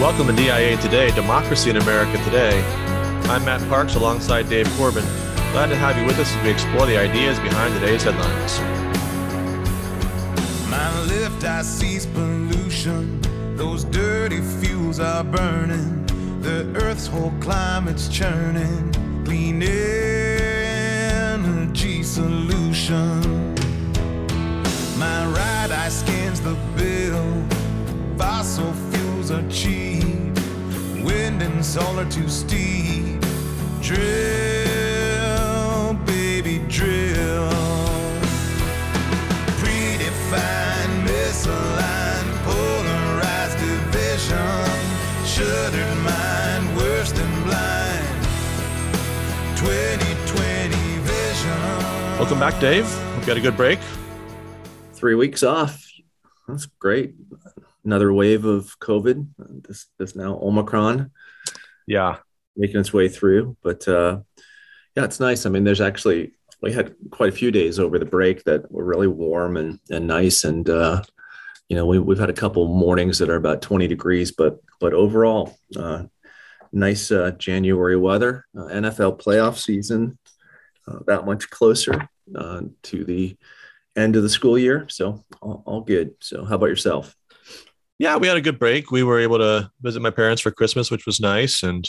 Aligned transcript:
Welcome 0.00 0.26
to 0.26 0.32
DIA 0.32 0.76
Today, 0.78 1.12
Democracy 1.14 1.70
in 1.70 1.76
America 1.76 2.18
Today. 2.24 2.60
I'm 3.28 3.44
Matt 3.44 3.60
Parks 3.68 3.94
alongside 3.94 4.48
Dave 4.48 4.68
Corbin. 4.76 5.04
Glad 5.52 5.68
to 5.68 5.76
have 5.76 5.96
you 5.96 6.04
with 6.04 6.18
us 6.18 6.34
as 6.34 6.42
we 6.42 6.50
explore 6.50 6.84
the 6.84 6.98
ideas 6.98 7.38
behind 7.38 7.72
today's 7.74 8.02
headlines. 8.02 8.58
My 10.68 11.00
left 11.02 11.44
eye 11.44 11.62
sees 11.62 12.06
pollution. 12.06 13.20
Those 13.56 13.84
dirty 13.84 14.40
fuels 14.40 14.98
are 14.98 15.22
burning. 15.22 16.04
The 16.40 16.72
earth's 16.82 17.06
whole 17.06 17.32
climate's 17.38 18.08
churning. 18.08 18.92
Clean 19.24 19.62
energy 21.22 22.02
solution. 22.02 23.54
My 24.98 25.24
right 25.26 25.70
eye 25.70 25.88
scans 25.88 26.40
the 26.40 26.56
bill. 26.76 27.44
Fossil 28.18 28.72
fuels 29.24 29.30
are 29.30 29.48
cheap. 29.50 30.04
Wind 31.04 31.42
and 31.42 31.64
solar 31.64 32.04
too 32.10 32.28
steep. 32.28 33.20
Drill, 33.80 34.04
baby, 36.06 36.58
drill. 36.68 37.50
Predefined, 39.60 41.06
misaligned, 41.06 42.44
polarized 42.44 43.58
division. 43.58 44.70
Shuttered 45.26 45.98
mind, 46.02 46.76
worse 46.76 47.12
than 47.12 47.42
blind. 47.44 48.24
2020 49.56 50.98
vision. 50.98 52.18
Welcome 52.18 52.40
back, 52.40 52.58
Dave. 52.60 52.86
Hope 52.86 53.22
you 53.22 53.28
had 53.28 53.38
a 53.38 53.40
good 53.40 53.56
break. 53.56 53.78
three 54.94 55.14
weeks 55.14 55.42
off. 55.42 55.86
That's 56.48 56.66
great. 56.78 57.14
Another 57.84 58.12
wave 58.12 58.44
of 58.44 58.78
COVID. 58.80 59.26
This 59.66 59.86
this 59.98 60.16
now 60.16 60.38
Omicron 60.40 61.10
Yeah, 61.86 62.18
making 62.56 62.80
its 62.80 62.92
way 62.92 63.08
through. 63.08 63.56
But 63.62 63.86
uh, 63.86 64.20
yeah, 64.96 65.04
it's 65.04 65.20
nice. 65.20 65.46
I 65.46 65.50
mean, 65.50 65.64
there's 65.64 65.80
actually 65.80 66.32
we 66.62 66.72
had 66.72 66.94
quite 67.10 67.28
a 67.28 67.36
few 67.36 67.50
days 67.50 67.78
over 67.78 67.98
the 67.98 68.06
break 68.06 68.44
that 68.44 68.70
were 68.70 68.84
really 68.84 69.08
warm 69.08 69.56
and 69.56 69.78
and 69.90 70.06
nice. 70.06 70.44
And 70.44 70.68
uh, 70.68 71.02
you 71.68 71.76
know, 71.76 71.86
we, 71.86 71.98
we've 71.98 72.18
had 72.18 72.30
a 72.30 72.34
couple 72.34 72.66
mornings 72.68 73.18
that 73.18 73.30
are 73.30 73.36
about 73.36 73.62
20 73.62 73.86
degrees, 73.86 74.32
but 74.32 74.60
but 74.80 74.94
overall, 74.94 75.56
uh, 75.76 76.04
nice 76.72 77.10
uh, 77.10 77.32
January 77.32 77.96
weather. 77.96 78.46
Uh, 78.56 78.64
NFL 78.64 79.20
playoff 79.20 79.58
season 79.58 80.18
uh, 80.88 80.98
that 81.06 81.26
much 81.26 81.50
closer 81.50 82.08
uh, 82.36 82.62
to 82.82 83.04
the 83.04 83.36
end 83.96 84.16
of 84.16 84.22
the 84.22 84.28
school 84.28 84.58
year. 84.58 84.86
So 84.88 85.24
all, 85.40 85.62
all 85.66 85.80
good. 85.80 86.14
So 86.20 86.44
how 86.44 86.56
about 86.56 86.66
yourself? 86.66 87.14
Yeah, 87.98 88.16
we 88.16 88.26
had 88.26 88.36
a 88.36 88.42
good 88.42 88.58
break. 88.58 88.90
We 88.90 89.02
were 89.02 89.20
able 89.20 89.38
to 89.38 89.70
visit 89.80 90.00
my 90.00 90.10
parents 90.10 90.42
for 90.42 90.50
Christmas, 90.50 90.90
which 90.90 91.06
was 91.06 91.20
nice, 91.20 91.62
and 91.62 91.88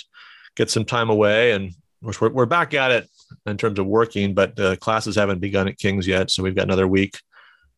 get 0.55 0.69
some 0.69 0.85
time 0.85 1.09
away. 1.09 1.51
And 1.53 1.73
we're, 2.01 2.29
we're 2.29 2.45
back 2.45 2.73
at 2.73 2.91
it 2.91 3.09
in 3.45 3.57
terms 3.57 3.79
of 3.79 3.87
working, 3.87 4.33
but 4.33 4.55
the 4.55 4.77
classes 4.77 5.15
haven't 5.15 5.39
begun 5.39 5.67
at 5.67 5.77
King's 5.77 6.07
yet. 6.07 6.29
So 6.29 6.43
we've 6.43 6.55
got 6.55 6.65
another 6.65 6.87
week 6.87 7.19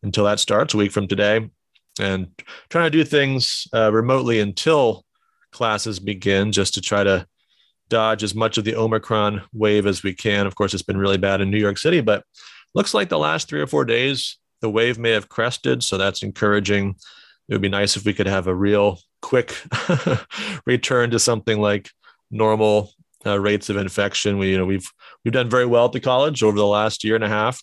until 0.02 0.24
that 0.24 0.40
starts, 0.40 0.74
a 0.74 0.76
week 0.76 0.92
from 0.92 1.08
today, 1.08 1.48
and 1.98 2.28
trying 2.68 2.86
to 2.86 2.96
do 2.96 3.04
things 3.04 3.66
uh, 3.74 3.90
remotely 3.92 4.40
until 4.40 5.04
classes 5.50 5.98
begin, 5.98 6.52
just 6.52 6.74
to 6.74 6.80
try 6.80 7.02
to 7.02 7.26
dodge 7.88 8.22
as 8.22 8.34
much 8.34 8.58
of 8.58 8.64
the 8.64 8.76
Omicron 8.76 9.42
wave 9.52 9.86
as 9.86 10.02
we 10.02 10.12
can. 10.12 10.46
Of 10.46 10.54
course, 10.54 10.74
it's 10.74 10.82
been 10.82 10.98
really 10.98 11.16
bad 11.16 11.40
in 11.40 11.50
New 11.50 11.58
York 11.58 11.78
City, 11.78 12.02
but 12.02 12.22
looks 12.74 12.92
like 12.92 13.08
the 13.08 13.18
last 13.18 13.48
three 13.48 13.62
or 13.62 13.66
four 13.66 13.86
days 13.86 14.38
the 14.60 14.70
wave 14.70 14.98
may 14.98 15.10
have 15.12 15.28
crested, 15.28 15.82
so 15.82 15.96
that's 15.96 16.22
encouraging 16.22 16.96
it 17.48 17.54
would 17.54 17.62
be 17.62 17.68
nice 17.68 17.96
if 17.96 18.04
we 18.04 18.12
could 18.12 18.26
have 18.26 18.46
a 18.46 18.54
real 18.54 18.98
quick 19.22 19.56
return 20.66 21.10
to 21.10 21.18
something 21.18 21.60
like 21.60 21.90
normal 22.30 22.92
uh, 23.26 23.38
rates 23.38 23.70
of 23.70 23.76
infection. 23.76 24.38
We, 24.38 24.50
you 24.50 24.58
know, 24.58 24.66
we've 24.66 24.90
we've 25.24 25.32
done 25.32 25.50
very 25.50 25.66
well 25.66 25.86
at 25.86 25.92
the 25.92 26.00
college 26.00 26.42
over 26.42 26.56
the 26.56 26.66
last 26.66 27.04
year 27.04 27.14
and 27.14 27.24
a 27.24 27.28
half, 27.28 27.62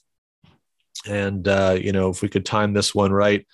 and 1.07 1.47
uh, 1.47 1.78
you 1.79 1.91
know, 1.91 2.09
if 2.09 2.22
we 2.22 2.29
could 2.29 2.45
time 2.45 2.74
this 2.74 2.95
one 2.95 3.12
right, 3.12 3.45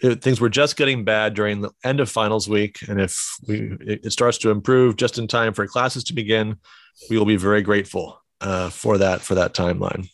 it, 0.00 0.22
things 0.22 0.40
were 0.40 0.48
just 0.48 0.76
getting 0.76 1.04
bad 1.04 1.34
during 1.34 1.60
the 1.60 1.70
end 1.84 2.00
of 2.00 2.10
finals 2.10 2.48
week, 2.48 2.78
and 2.88 3.00
if 3.00 3.36
we 3.46 3.76
it, 3.80 4.12
starts 4.12 4.38
to 4.38 4.50
improve 4.50 4.96
just 4.96 5.18
in 5.18 5.28
time 5.28 5.52
for 5.52 5.66
classes 5.66 6.04
to 6.04 6.14
begin, 6.14 6.56
we 7.10 7.18
will 7.18 7.26
be 7.26 7.36
very 7.36 7.62
grateful 7.62 8.20
uh, 8.40 8.70
for 8.70 8.98
that 8.98 9.20
for 9.20 9.34
that 9.34 9.54
timeline. 9.54 10.08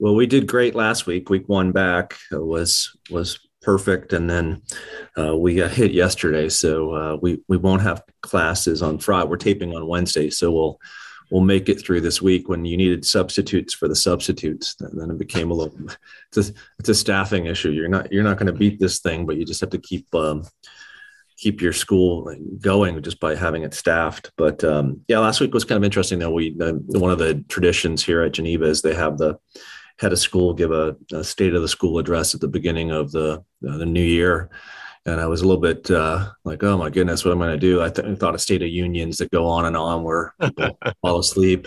Well, 0.00 0.14
we 0.14 0.26
did 0.26 0.46
great 0.46 0.74
last 0.74 1.06
week. 1.06 1.30
Week 1.30 1.48
one 1.48 1.72
back 1.72 2.16
was 2.30 2.96
was 3.10 3.38
perfect, 3.68 4.14
and 4.14 4.30
then 4.30 4.62
uh, 5.18 5.36
we 5.36 5.54
got 5.54 5.70
hit 5.70 5.92
yesterday, 5.92 6.48
so 6.48 6.94
uh, 6.94 7.16
we 7.20 7.38
we 7.48 7.58
won't 7.58 7.82
have 7.82 8.02
classes 8.22 8.80
on 8.80 8.98
Friday. 8.98 9.28
We're 9.28 9.36
taping 9.36 9.76
on 9.76 9.86
Wednesday, 9.86 10.30
so 10.30 10.50
we'll 10.50 10.80
we'll 11.30 11.42
make 11.42 11.68
it 11.68 11.78
through 11.78 12.00
this 12.00 12.22
week. 12.22 12.48
When 12.48 12.64
you 12.64 12.78
needed 12.78 13.04
substitutes 13.04 13.74
for 13.74 13.86
the 13.86 13.94
substitutes, 13.94 14.74
then 14.80 15.10
it 15.10 15.18
became 15.18 15.50
a 15.50 15.54
little. 15.54 15.78
It's 16.28 16.48
a, 16.48 16.54
it's 16.78 16.88
a 16.88 16.94
staffing 16.94 17.44
issue. 17.44 17.72
You're 17.72 17.90
not 17.90 18.10
you're 18.10 18.24
not 18.24 18.38
going 18.38 18.46
to 18.46 18.58
beat 18.58 18.80
this 18.80 19.00
thing, 19.00 19.26
but 19.26 19.36
you 19.36 19.44
just 19.44 19.60
have 19.60 19.70
to 19.70 19.78
keep. 19.78 20.06
Um, 20.14 20.44
keep 21.36 21.60
your 21.60 21.72
school 21.72 22.34
going 22.60 23.00
just 23.00 23.20
by 23.20 23.36
having 23.36 23.62
it 23.62 23.72
staffed. 23.72 24.32
But 24.36 24.64
um, 24.64 25.02
yeah, 25.06 25.20
last 25.20 25.40
week 25.40 25.54
was 25.54 25.64
kind 25.64 25.76
of 25.76 25.84
interesting. 25.84 26.18
Though 26.18 26.32
we 26.32 26.56
uh, 26.60 26.72
one 26.72 27.12
of 27.12 27.18
the 27.18 27.44
traditions 27.48 28.04
here 28.04 28.22
at 28.22 28.32
Geneva 28.32 28.64
is 28.64 28.82
they 28.82 28.94
have 28.94 29.18
the 29.18 29.38
head 29.98 30.12
of 30.12 30.18
school 30.18 30.54
give 30.54 30.70
a, 30.70 30.96
a 31.12 31.24
state 31.24 31.54
of 31.54 31.62
the 31.62 31.68
school 31.68 31.98
address 31.98 32.34
at 32.34 32.40
the 32.40 32.48
beginning 32.48 32.90
of 32.90 33.12
the 33.12 33.42
uh, 33.68 33.76
the 33.76 33.86
new 33.86 34.02
year. 34.02 34.50
And 35.06 35.20
I 35.20 35.26
was 35.26 35.40
a 35.40 35.46
little 35.46 35.60
bit 35.60 35.90
uh, 35.90 36.30
like, 36.44 36.62
oh 36.62 36.76
my 36.76 36.90
goodness, 36.90 37.24
what 37.24 37.32
am 37.32 37.40
I 37.40 37.46
going 37.46 37.60
to 37.60 37.66
do? 37.66 37.82
I, 37.82 37.88
th- 37.88 38.06
I 38.06 38.14
thought 38.14 38.34
of 38.34 38.40
state 38.42 38.62
of 38.62 38.68
unions 38.68 39.16
that 39.18 39.30
go 39.30 39.46
on 39.46 39.64
and 39.64 39.76
on 39.76 40.02
where 40.02 40.34
people 40.40 40.78
fall 41.02 41.18
asleep. 41.18 41.66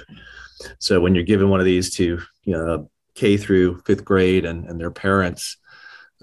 So 0.78 1.00
when 1.02 1.16
you're 1.16 1.24
giving 1.24 1.50
one 1.50 1.60
of 1.60 1.66
these 1.66 1.94
to 1.96 2.22
you 2.44 2.54
know 2.54 2.90
K 3.16 3.38
through 3.38 3.82
fifth 3.82 4.06
grade 4.06 4.46
and, 4.46 4.66
and 4.66 4.80
their 4.80 4.92
parents, 4.92 5.58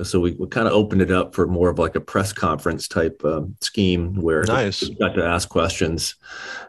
so 0.02 0.20
we, 0.20 0.32
we 0.32 0.46
kind 0.46 0.68
of 0.68 0.74
opened 0.74 1.02
it 1.02 1.10
up 1.10 1.34
for 1.34 1.46
more 1.46 1.70
of 1.70 1.78
like 1.78 1.96
a 1.96 2.00
press 2.00 2.32
conference 2.32 2.86
type 2.86 3.20
um, 3.24 3.56
scheme 3.60 4.14
where 4.14 4.44
Nice. 4.44 4.82
you 4.82 4.96
got 4.96 5.14
to 5.14 5.24
ask 5.24 5.48
questions. 5.48 6.14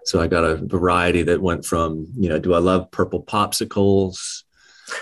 So 0.06 0.20
I 0.20 0.28
got 0.28 0.44
a 0.44 0.56
variety 0.56 1.22
that 1.24 1.42
went 1.42 1.64
from 1.64 2.08
you 2.18 2.30
know, 2.30 2.40
do 2.40 2.54
I 2.56 2.60
love 2.60 2.90
purple 2.92 3.24
popsicles? 3.24 4.44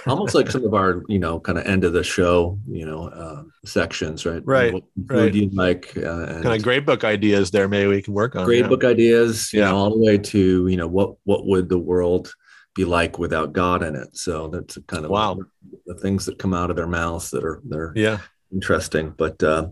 Almost 0.05 0.35
like 0.35 0.49
some 0.51 0.65
of 0.65 0.73
our 0.73 1.03
you 1.07 1.19
know 1.19 1.39
kind 1.39 1.57
of 1.57 1.65
end 1.65 1.83
of 1.83 1.93
the 1.93 2.03
show 2.03 2.57
you 2.67 2.85
know 2.85 3.07
uh, 3.09 3.43
sections, 3.65 4.25
right? 4.25 4.41
Right, 4.45 4.73
What 4.73 4.83
right. 5.07 5.31
do 5.31 5.39
you 5.39 5.49
like? 5.49 5.95
Uh, 5.97 6.41
Kind 6.41 6.47
of 6.55 6.63
great 6.63 6.85
book 6.85 7.03
ideas 7.03 7.51
there. 7.51 7.67
Maybe 7.67 7.87
we 7.87 8.01
can 8.01 8.13
work 8.13 8.35
on. 8.35 8.45
great 8.45 8.61
yeah. 8.61 8.67
book 8.67 8.83
ideas, 8.83 9.51
you 9.53 9.59
Yeah. 9.59 9.69
know, 9.69 9.77
all 9.77 9.89
the 9.91 10.03
way 10.05 10.17
to 10.17 10.67
you 10.67 10.77
know 10.77 10.87
what 10.87 11.15
what 11.25 11.45
would 11.45 11.69
the 11.69 11.77
world 11.79 12.33
be 12.75 12.85
like 12.85 13.17
without 13.19 13.53
God 13.53 13.81
in 13.83 13.95
it? 13.95 14.15
So 14.17 14.47
that's 14.49 14.77
kind 14.87 15.03
of 15.05 15.11
Wow. 15.11 15.39
the 15.85 15.95
things 15.95 16.25
that 16.27 16.37
come 16.39 16.53
out 16.53 16.69
of 16.69 16.75
their 16.75 16.87
mouths 16.87 17.31
that 17.31 17.43
are 17.43 17.61
they're 17.65 17.93
Yeah. 17.95 18.19
interesting. 18.53 19.13
But 19.17 19.41
uh, 19.43 19.69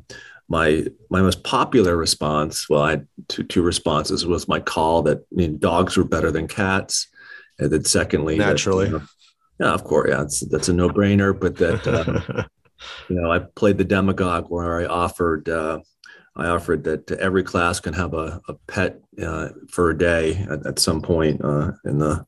my 0.49 0.85
my 1.09 1.21
most 1.21 1.43
popular 1.43 1.95
response, 1.97 2.69
well, 2.69 2.81
I 2.81 2.89
had 2.91 3.07
two 3.27 3.43
two 3.43 3.61
responses. 3.63 4.25
Was 4.25 4.47
my 4.47 4.59
call 4.59 5.01
that 5.03 5.25
you 5.31 5.47
know, 5.49 5.57
dogs 5.57 5.97
were 5.97 6.03
better 6.03 6.31
than 6.31 6.47
cats, 6.47 7.07
and 7.59 7.71
then 7.71 7.83
secondly, 7.83 8.37
that, 8.37 8.47
Naturally. 8.47 8.85
you 8.87 8.91
know, 8.93 9.01
yeah, 9.59 9.73
of 9.73 9.83
course, 9.83 10.09
yeah, 10.09 10.25
that's 10.49 10.69
a 10.69 10.73
no 10.73 10.89
brainer. 10.89 11.37
But 11.37 11.57
that 11.57 11.87
uh, 11.87 12.43
you 13.09 13.15
know, 13.15 13.31
I 13.31 13.39
played 13.39 13.77
the 13.77 13.83
demagogue 13.83 14.47
where 14.49 14.79
I 14.79 14.85
offered 14.85 15.49
uh, 15.49 15.79
I 16.37 16.47
offered 16.47 16.83
that 16.83 17.09
every 17.11 17.43
class 17.43 17.79
can 17.79 17.93
have 17.93 18.13
a, 18.13 18.41
a 18.49 18.53
pet 18.67 18.99
uh, 19.23 19.49
for 19.69 19.89
a 19.89 19.97
day 19.97 20.45
at, 20.49 20.65
at 20.65 20.79
some 20.79 21.01
point 21.01 21.41
uh, 21.43 21.71
in 21.85 21.99
the 21.99 22.25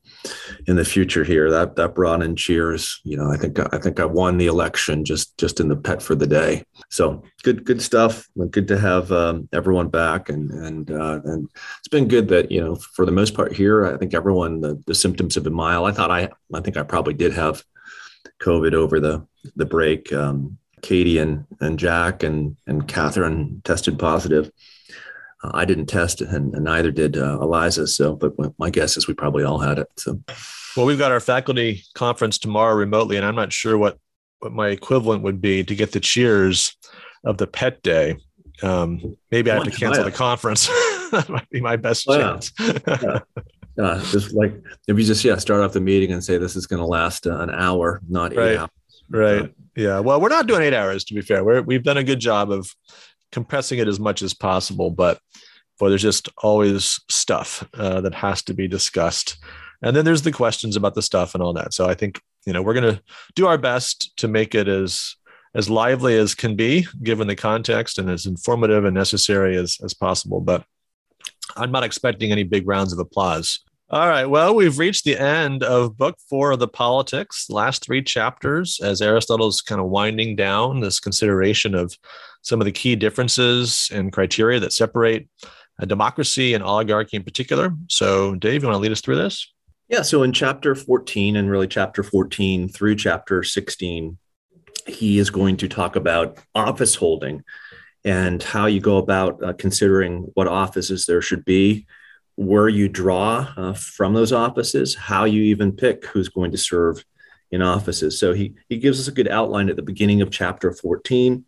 in 0.66 0.76
the 0.76 0.84
future 0.84 1.24
here. 1.24 1.50
That 1.50 1.76
that 1.76 1.94
brought 1.94 2.22
in 2.22 2.34
cheers. 2.34 3.00
You 3.04 3.18
know, 3.18 3.30
I 3.30 3.36
think 3.36 3.58
I 3.74 3.78
think 3.78 4.00
I 4.00 4.06
won 4.06 4.38
the 4.38 4.46
election 4.46 5.04
just 5.04 5.36
just 5.36 5.60
in 5.60 5.68
the 5.68 5.76
pet 5.76 6.00
for 6.00 6.14
the 6.14 6.26
day. 6.26 6.64
So 6.88 7.22
good 7.42 7.66
good 7.66 7.82
stuff. 7.82 8.26
Good 8.50 8.68
to 8.68 8.78
have 8.78 9.12
um, 9.12 9.48
everyone 9.52 9.88
back, 9.88 10.30
and 10.30 10.50
and 10.52 10.90
uh, 10.90 11.20
and 11.24 11.48
it's 11.78 11.88
been 11.88 12.08
good 12.08 12.28
that 12.28 12.50
you 12.50 12.62
know 12.62 12.76
for 12.76 13.04
the 13.04 13.12
most 13.12 13.34
part 13.34 13.52
here. 13.52 13.84
I 13.84 13.98
think 13.98 14.14
everyone 14.14 14.62
the, 14.62 14.82
the 14.86 14.94
symptoms 14.94 15.34
have 15.34 15.44
been 15.44 15.52
mild. 15.52 15.86
I 15.86 15.92
thought 15.92 16.10
I 16.10 16.30
I 16.54 16.60
think 16.60 16.78
I 16.78 16.82
probably 16.82 17.14
did 17.14 17.34
have 17.34 17.62
COVID 18.40 18.72
over 18.72 19.00
the 19.00 19.26
the 19.56 19.66
break. 19.66 20.10
Um, 20.14 20.56
Katie 20.82 21.18
and 21.18 21.44
and 21.60 21.78
Jack 21.78 22.22
and 22.22 22.56
and 22.66 22.86
Catherine 22.88 23.60
tested 23.64 23.98
positive. 23.98 24.50
Uh, 25.44 25.50
I 25.54 25.64
didn't 25.64 25.86
test, 25.86 26.20
and, 26.20 26.52
and 26.54 26.64
neither 26.64 26.90
did 26.90 27.16
uh, 27.16 27.38
Eliza. 27.40 27.86
So, 27.86 28.16
but 28.16 28.32
my 28.58 28.70
guess 28.70 28.96
is 28.96 29.06
we 29.06 29.14
probably 29.14 29.44
all 29.44 29.58
had 29.60 29.78
it. 29.78 29.86
So, 29.96 30.20
Well, 30.76 30.84
we've 30.86 30.98
got 30.98 31.12
our 31.12 31.20
faculty 31.20 31.84
conference 31.94 32.38
tomorrow 32.38 32.74
remotely, 32.74 33.16
and 33.16 33.24
I'm 33.24 33.36
not 33.36 33.52
sure 33.52 33.78
what 33.78 33.98
what 34.40 34.52
my 34.52 34.68
equivalent 34.68 35.22
would 35.22 35.40
be 35.40 35.64
to 35.64 35.74
get 35.74 35.92
the 35.92 36.00
cheers 36.00 36.76
of 37.24 37.38
the 37.38 37.46
pet 37.46 37.82
day. 37.82 38.16
Um, 38.62 39.16
maybe 39.30 39.50
I 39.50 39.54
have 39.54 39.64
to 39.64 39.70
cancel 39.70 40.02
the 40.04 40.10
conference. 40.12 40.66
that 41.12 41.26
might 41.28 41.48
be 41.50 41.60
my 41.60 41.76
best 41.76 42.06
chance. 42.06 42.52
uh, 42.60 43.20
just 44.10 44.34
like 44.34 44.54
if 44.88 44.98
you 44.98 45.04
just 45.04 45.24
yeah 45.24 45.36
start 45.36 45.60
off 45.60 45.72
the 45.72 45.80
meeting 45.80 46.10
and 46.12 46.22
say 46.24 46.36
this 46.38 46.56
is 46.56 46.66
going 46.66 46.80
to 46.80 46.86
last 46.86 47.26
uh, 47.28 47.38
an 47.38 47.50
hour, 47.50 48.00
not 48.08 48.32
eight 48.32 48.38
Right. 48.38 48.56
hours. 48.58 48.70
right. 49.10 49.54
Yeah. 49.78 50.00
Well, 50.00 50.20
we're 50.20 50.28
not 50.28 50.48
doing 50.48 50.62
eight 50.62 50.74
hours 50.74 51.04
to 51.04 51.14
be 51.14 51.20
fair. 51.20 51.44
We're, 51.44 51.62
we've 51.62 51.84
done 51.84 51.98
a 51.98 52.02
good 52.02 52.18
job 52.18 52.50
of 52.50 52.74
compressing 53.30 53.78
it 53.78 53.86
as 53.86 54.00
much 54.00 54.22
as 54.22 54.34
possible, 54.34 54.90
but 54.90 55.20
but 55.78 55.90
there's 55.90 56.02
just 56.02 56.28
always 56.38 56.98
stuff 57.08 57.64
uh, 57.74 58.00
that 58.00 58.12
has 58.12 58.42
to 58.42 58.54
be 58.54 58.66
discussed. 58.66 59.38
And 59.80 59.94
then 59.94 60.04
there's 60.04 60.22
the 60.22 60.32
questions 60.32 60.74
about 60.74 60.96
the 60.96 61.02
stuff 61.02 61.32
and 61.32 61.42
all 61.44 61.52
that. 61.52 61.72
So 61.72 61.88
I 61.88 61.94
think 61.94 62.20
you 62.44 62.52
know 62.52 62.60
we're 62.60 62.74
going 62.74 62.96
to 62.96 63.00
do 63.36 63.46
our 63.46 63.56
best 63.56 64.16
to 64.16 64.26
make 64.26 64.56
it 64.56 64.66
as 64.66 65.14
as 65.54 65.70
lively 65.70 66.18
as 66.18 66.34
can 66.34 66.56
be 66.56 66.84
given 67.04 67.28
the 67.28 67.36
context 67.36 68.00
and 68.00 68.10
as 68.10 68.26
informative 68.26 68.84
and 68.84 68.96
necessary 68.96 69.56
as 69.56 69.78
as 69.84 69.94
possible. 69.94 70.40
But 70.40 70.64
I'm 71.56 71.70
not 71.70 71.84
expecting 71.84 72.32
any 72.32 72.42
big 72.42 72.66
rounds 72.66 72.92
of 72.92 72.98
applause. 72.98 73.60
All 73.90 74.06
right. 74.06 74.26
Well, 74.26 74.54
we've 74.54 74.78
reached 74.78 75.06
the 75.06 75.18
end 75.18 75.62
of 75.62 75.96
book 75.96 76.18
four 76.28 76.50
of 76.50 76.58
the 76.58 76.68
politics, 76.68 77.48
last 77.48 77.82
three 77.82 78.02
chapters, 78.02 78.80
as 78.82 79.00
Aristotle's 79.00 79.62
kind 79.62 79.80
of 79.80 79.86
winding 79.86 80.36
down 80.36 80.80
this 80.80 81.00
consideration 81.00 81.74
of 81.74 81.96
some 82.42 82.60
of 82.60 82.66
the 82.66 82.72
key 82.72 82.96
differences 82.96 83.88
and 83.90 84.12
criteria 84.12 84.60
that 84.60 84.74
separate 84.74 85.26
a 85.78 85.86
democracy 85.86 86.52
and 86.52 86.62
oligarchy 86.62 87.16
in 87.16 87.22
particular. 87.24 87.72
So, 87.88 88.34
Dave, 88.34 88.60
you 88.60 88.68
want 88.68 88.76
to 88.76 88.82
lead 88.82 88.92
us 88.92 89.00
through 89.00 89.16
this? 89.16 89.50
Yeah. 89.88 90.02
So, 90.02 90.22
in 90.22 90.34
chapter 90.34 90.74
14, 90.74 91.36
and 91.36 91.50
really 91.50 91.66
chapter 91.66 92.02
14 92.02 92.68
through 92.68 92.96
chapter 92.96 93.42
16, 93.42 94.18
he 94.86 95.18
is 95.18 95.30
going 95.30 95.56
to 95.56 95.68
talk 95.68 95.96
about 95.96 96.38
office 96.54 96.94
holding 96.94 97.42
and 98.04 98.42
how 98.42 98.66
you 98.66 98.80
go 98.80 98.98
about 98.98 99.42
uh, 99.42 99.54
considering 99.54 100.30
what 100.34 100.46
offices 100.46 101.06
there 101.06 101.22
should 101.22 101.46
be 101.46 101.86
where 102.38 102.68
you 102.68 102.88
draw 102.88 103.52
uh, 103.56 103.72
from 103.72 104.14
those 104.14 104.32
offices, 104.32 104.94
how 104.94 105.24
you 105.24 105.42
even 105.42 105.72
pick 105.72 106.06
who's 106.06 106.28
going 106.28 106.52
to 106.52 106.56
serve 106.56 107.04
in 107.50 107.60
offices. 107.60 108.20
So 108.20 108.32
he, 108.32 108.54
he 108.68 108.78
gives 108.78 109.00
us 109.00 109.08
a 109.08 109.12
good 109.12 109.26
outline 109.26 109.68
at 109.68 109.74
the 109.74 109.82
beginning 109.82 110.22
of 110.22 110.30
chapter 110.30 110.72
14. 110.72 111.44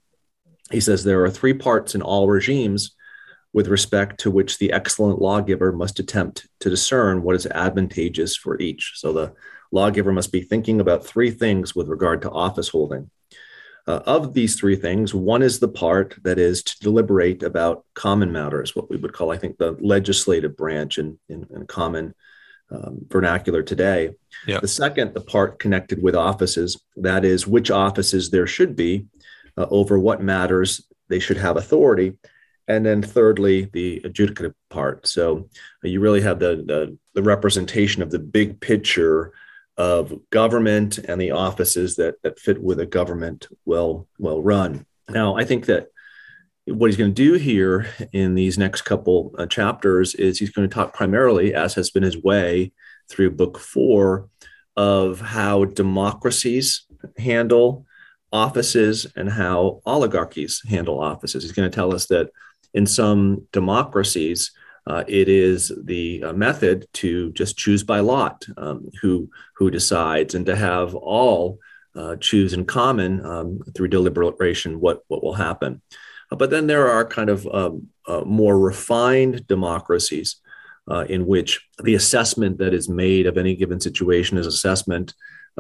He 0.73 0.81
says 0.81 1.05
there 1.05 1.23
are 1.23 1.31
three 1.31 1.55
parts 1.55 1.95
in 1.95 2.03
all 2.03 2.27
regimes 2.29 2.97
with 3.53 3.69
respect 3.69 4.19
to 4.21 4.33
which 4.33 4.59
the 4.59 4.73
excellent 4.73 5.21
lawgiver 5.21 5.71
must 5.71 6.01
attempt 6.01 6.49
to 6.59 6.69
discern 6.71 7.23
what 7.23 7.37
is 7.37 7.47
advantageous 7.47 8.37
for 8.37 8.61
each. 8.61 8.95
So 8.97 9.13
the 9.13 9.33
lawgiver 9.71 10.11
must 10.11 10.33
be 10.33 10.43
thinking 10.43 10.81
about 10.81 11.07
three 11.07 11.31
things 11.31 11.73
with 11.73 11.87
regard 11.87 12.23
to 12.23 12.31
office 12.31 12.69
holding. 12.69 13.11
Uh, 13.91 14.01
of 14.07 14.35
these 14.35 14.55
three 14.55 14.77
things, 14.77 15.13
one 15.13 15.43
is 15.43 15.59
the 15.59 15.67
part 15.67 16.15
that 16.23 16.39
is 16.39 16.63
to 16.63 16.79
deliberate 16.79 17.43
about 17.43 17.85
common 17.95 18.31
matters, 18.31 18.77
what 18.77 18.89
we 18.89 18.97
would 18.97 19.13
call, 19.13 19.33
I 19.33 19.37
think, 19.37 19.59
the 19.59 19.77
legislative 19.81 20.57
branch 20.57 20.99
in, 20.99 21.19
in, 21.29 21.45
in 21.53 21.67
common 21.67 22.15
um, 22.71 22.99
vernacular 23.09 23.65
today. 23.65 24.11
Yeah. 24.47 24.61
The 24.61 24.69
second, 24.69 25.13
the 25.13 25.21
part 25.21 25.59
connected 25.59 26.01
with 26.01 26.15
offices, 26.15 26.81
that 26.99 27.25
is, 27.25 27.49
which 27.49 27.73
offices 27.73 28.31
there 28.31 28.47
should 28.47 28.77
be, 28.77 29.07
uh, 29.57 29.67
over 29.71 29.99
what 29.99 30.23
matters 30.23 30.87
they 31.09 31.19
should 31.19 31.39
have 31.39 31.57
authority. 31.57 32.17
And 32.69 32.87
then 32.87 33.03
thirdly, 33.03 33.71
the 33.73 34.01
adjudicative 34.05 34.55
part. 34.69 35.09
So 35.09 35.49
uh, 35.85 35.89
you 35.89 35.99
really 35.99 36.21
have 36.21 36.39
the, 36.39 36.63
the, 36.65 36.97
the 37.15 37.25
representation 37.25 38.03
of 38.03 38.13
the 38.13 38.21
big 38.21 38.61
picture 38.61 39.33
of 39.77 40.13
government 40.31 40.99
and 40.99 41.21
the 41.21 41.31
offices 41.31 41.97
that, 41.97 42.17
that 42.23 42.39
fit 42.39 42.63
with 42.63 42.81
a 42.81 42.87
government 42.87 43.49
well, 43.65 44.07
well 44.19 44.43
run. 44.43 44.87
Now, 45.09 45.37
I 45.37 45.45
think 45.45 45.67
that 45.67 45.89
what 46.67 46.89
he's 46.89 46.97
going 46.97 47.15
to 47.15 47.15
do 47.15 47.35
here 47.35 47.87
in 48.13 48.35
these 48.35 48.59
next 48.59 48.83
couple 48.83 49.35
uh, 49.39 49.47
chapters 49.47 50.15
is 50.15 50.39
he's 50.39 50.51
going 50.51 50.69
to 50.69 50.75
talk 50.75 50.95
primarily, 50.95 51.55
as 51.55 51.75
has 51.75 51.91
been 51.91 52.03
his 52.03 52.23
way 52.23 52.73
through 53.09 53.31
book 53.31 53.59
four, 53.59 54.29
of 54.77 55.21
how 55.21 55.65
democracies 55.65 56.87
handle 57.19 57.87
offices 58.33 59.07
and 59.17 59.29
how 59.29 59.81
oligarchies 59.85 60.63
handle 60.69 61.01
offices. 61.01 61.43
He's 61.43 61.53
going 61.53 61.71
to 61.71 61.75
tell 61.75 61.93
us 61.95 62.07
that 62.07 62.31
in 62.73 62.87
some 62.87 63.47
democracies, 63.53 64.53
uh, 64.87 65.05
it 65.07 65.29
is 65.29 65.73
the 65.85 66.23
uh, 66.25 66.33
method 66.33 66.87
to 66.95 67.33
just 67.33 67.57
choose 67.57 67.83
by 67.85 68.01
lot 68.01 68.47
um, 68.57 68.89
who 69.01 69.31
who 69.57 69.71
decides, 69.71 70.35
and 70.35 70.47
to 70.47 70.57
have 70.57 70.95
all 70.95 71.59
uh, 71.95 72.17
choose 72.17 72.53
in 72.53 72.65
common 72.65 73.25
um, 73.25 73.61
through 73.75 73.89
deliberation 73.89 74.81
what 74.81 75.03
what 75.09 75.23
will 75.23 75.35
happen. 75.35 75.83
Uh, 76.31 76.37
but 76.37 76.51
then 76.51 76.67
there 76.67 76.89
are 76.89 77.05
kind 77.05 77.29
of 77.29 77.47
um, 77.49 77.89
uh, 78.07 78.23
more 78.23 78.59
refined 78.59 79.47
democracies 79.47 80.37
uh, 80.91 81.05
in 81.09 81.27
which 81.27 81.69
the 81.83 81.95
assessment 81.95 82.59
that 82.59 82.73
is 82.73 82.89
made 82.89 83.27
of 83.27 83.37
any 83.37 83.55
given 83.55 83.81
situation 83.81 84.39
is 84.39 84.47
assessment 84.47 85.15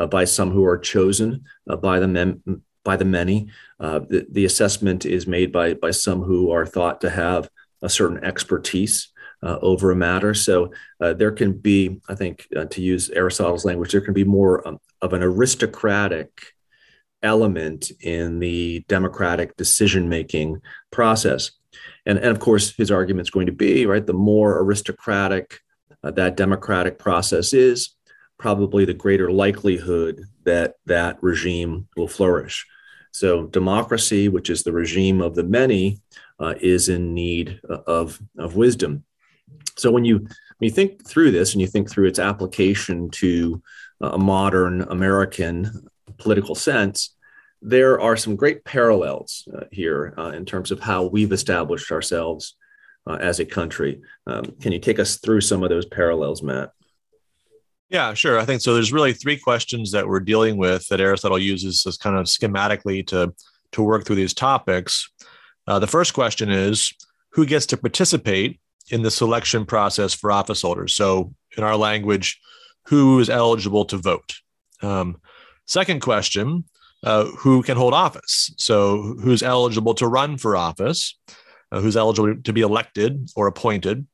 by 0.09 0.25
some 0.25 0.51
who 0.51 0.65
are 0.65 0.79
chosen 0.79 1.45
by 1.83 2.01
the 2.01 2.09
mem- 2.09 2.63
by 2.85 2.97
the 2.97 3.05
many. 3.05 3.49
The, 3.79 4.27
the 4.31 4.47
assessment 4.47 5.05
is 5.05 5.27
made 5.27 5.53
by 5.53 5.75
by 5.75 5.91
some 5.91 6.23
who 6.23 6.51
are 6.53 6.65
thought 6.65 7.03
to 7.03 7.11
have 7.11 7.51
a 7.83 7.89
certain 7.89 8.23
expertise 8.25 9.09
uh, 9.43 9.59
over 9.63 9.91
a 9.91 9.97
matter. 9.97 10.35
So 10.35 10.73
uh, 11.01 11.15
there 11.15 11.33
can 11.33 11.53
be, 11.53 12.01
I 12.09 12.15
think, 12.15 12.47
uh, 12.55 12.67
to 12.67 12.83
use 12.83 13.11
Aristotle's 13.11 13.65
language, 13.65 13.93
there 13.93 14.01
can 14.01 14.15
be 14.15 14.25
more 14.25 14.67
um, 14.67 14.79
of 15.01 15.13
an 15.13 15.23
aristocratic 15.23 16.43
element 17.23 17.91
in 18.01 18.39
the 18.39 18.85
democratic 18.89 19.57
decision 19.57 20.09
making 20.09 20.61
process. 20.91 21.53
And, 22.07 22.19
and 22.19 22.29
of 22.29 22.41
course, 22.41 22.75
his 22.75 22.91
argument 22.91 23.27
is 23.27 23.31
going 23.31 23.47
to 23.47 23.53
be 23.53 23.87
right 23.87 24.07
the 24.07 24.13
more 24.13 24.61
aristocratic 24.61 25.61
uh, 26.03 26.11
that 26.13 26.37
democratic 26.37 26.99
process 26.99 27.53
is, 27.53 27.95
probably 28.39 28.85
the 28.85 28.95
greater 28.95 29.31
likelihood 29.31 30.25
that 30.45 30.75
that 30.87 31.19
regime 31.23 31.87
will 31.97 32.09
flourish. 32.09 32.67
So, 33.13 33.47
democracy, 33.47 34.29
which 34.29 34.51
is 34.51 34.63
the 34.63 34.73
regime 34.73 35.21
of 35.21 35.35
the 35.35 35.43
many, 35.43 36.01
uh, 36.41 36.55
is 36.61 36.89
in 36.89 37.15
need 37.15 37.61
uh, 37.69 37.79
of, 37.87 38.21
of 38.39 38.57
wisdom. 38.57 39.05
So 39.77 39.91
when 39.91 40.05
you 40.05 40.19
when 40.19 40.69
you 40.69 40.71
think 40.71 41.07
through 41.07 41.31
this 41.31 41.53
and 41.53 41.61
you 41.61 41.67
think 41.67 41.91
through 41.91 42.09
its 42.09 42.19
application 42.19 43.11
to 43.13 43.63
a 44.01 44.19
modern 44.19 44.83
American 44.83 45.89
political 46.19 46.55
sense, 46.55 47.17
there 47.63 48.01
are 48.01 48.17
some 48.17 48.37
great 48.37 48.65
parallels 48.65 49.49
uh, 49.55 49.65
here 49.71 50.15
uh, 50.19 50.31
in 50.31 50.45
terms 50.45 50.71
of 50.71 50.81
how 50.81 51.05
we've 51.05 51.33
established 51.33 51.91
ourselves 51.91 52.57
uh, 53.07 53.15
as 53.15 53.41
a 53.41 53.45
country. 53.45 54.01
Um, 54.27 54.45
can 54.61 54.73
you 54.73 54.79
take 54.79 54.99
us 54.99 55.17
through 55.17 55.41
some 55.41 55.63
of 55.63 55.71
those 55.71 55.87
parallels, 55.87 56.43
Matt? 56.43 56.71
Yeah, 57.89 58.15
sure. 58.15 58.39
I 58.39 58.45
think 58.45 58.61
so. 58.61 58.75
There's 58.75 58.93
really 58.93 59.13
three 59.13 59.37
questions 59.37 59.91
that 59.93 60.07
we're 60.07 60.21
dealing 60.21 60.57
with 60.57 60.87
that 60.89 61.01
Aristotle 61.01 61.39
uses 61.39 61.85
as 61.87 61.97
kind 61.97 62.17
of 62.17 62.27
schematically 62.27 63.07
to 63.09 63.35
to 63.73 63.83
work 63.83 64.05
through 64.05 64.17
these 64.17 64.35
topics. 64.35 65.11
Uh, 65.67 65.79
the 65.79 65.87
first 65.87 66.15
question 66.15 66.51
is 66.51 66.93
who 67.33 67.47
gets 67.47 67.67
to 67.67 67.77
participate 67.77 68.61
in 68.91 69.03
the 69.03 69.11
selection 69.11 69.65
process 69.65 70.15
for 70.15 70.33
office 70.33 70.63
holders. 70.63 70.95
So, 70.95 71.35
in 71.57 71.65
our 71.65 71.77
language, 71.77 72.41
who 72.87 73.21
is 73.21 73.31
eligible 73.31 73.85
to 73.87 73.97
vote? 73.97 74.35
Um, 74.83 75.21
second 75.67 76.01
question 76.01 76.65
uh, 77.05 77.27
who 77.27 77.63
can 77.63 77.77
hold 77.77 77.95
office? 77.95 78.53
So, 78.57 79.15
who's 79.23 79.43
eligible 79.43 79.95
to 79.95 80.07
run 80.07 80.37
for 80.37 80.57
office? 80.57 81.19
Uh, 81.73 81.81
who's 81.81 81.97
eligible 81.97 82.43
to 82.43 82.53
be 82.53 82.63
elected 82.63 83.31
or 83.37 83.47
appointed? 83.47 84.07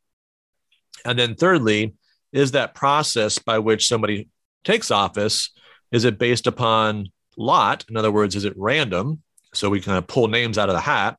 And 1.05 1.19
then, 1.19 1.35
thirdly, 1.35 1.95
is 2.33 2.53
that 2.53 2.75
process 2.75 3.39
by 3.39 3.59
which 3.59 3.89
somebody 3.89 4.29
takes 4.65 4.91
office 4.91 5.51
is 5.93 6.05
it 6.05 6.19
based 6.19 6.47
upon 6.47 7.09
lot 7.39 7.85
in 7.89 7.97
other 7.97 8.11
words 8.11 8.35
is 8.35 8.45
it 8.45 8.53
random 8.57 9.23
so 9.55 9.71
we 9.71 9.81
kind 9.81 9.97
of 9.97 10.07
pull 10.07 10.27
names 10.27 10.59
out 10.59 10.69
of 10.69 10.75
the 10.75 10.81
hat 10.81 11.17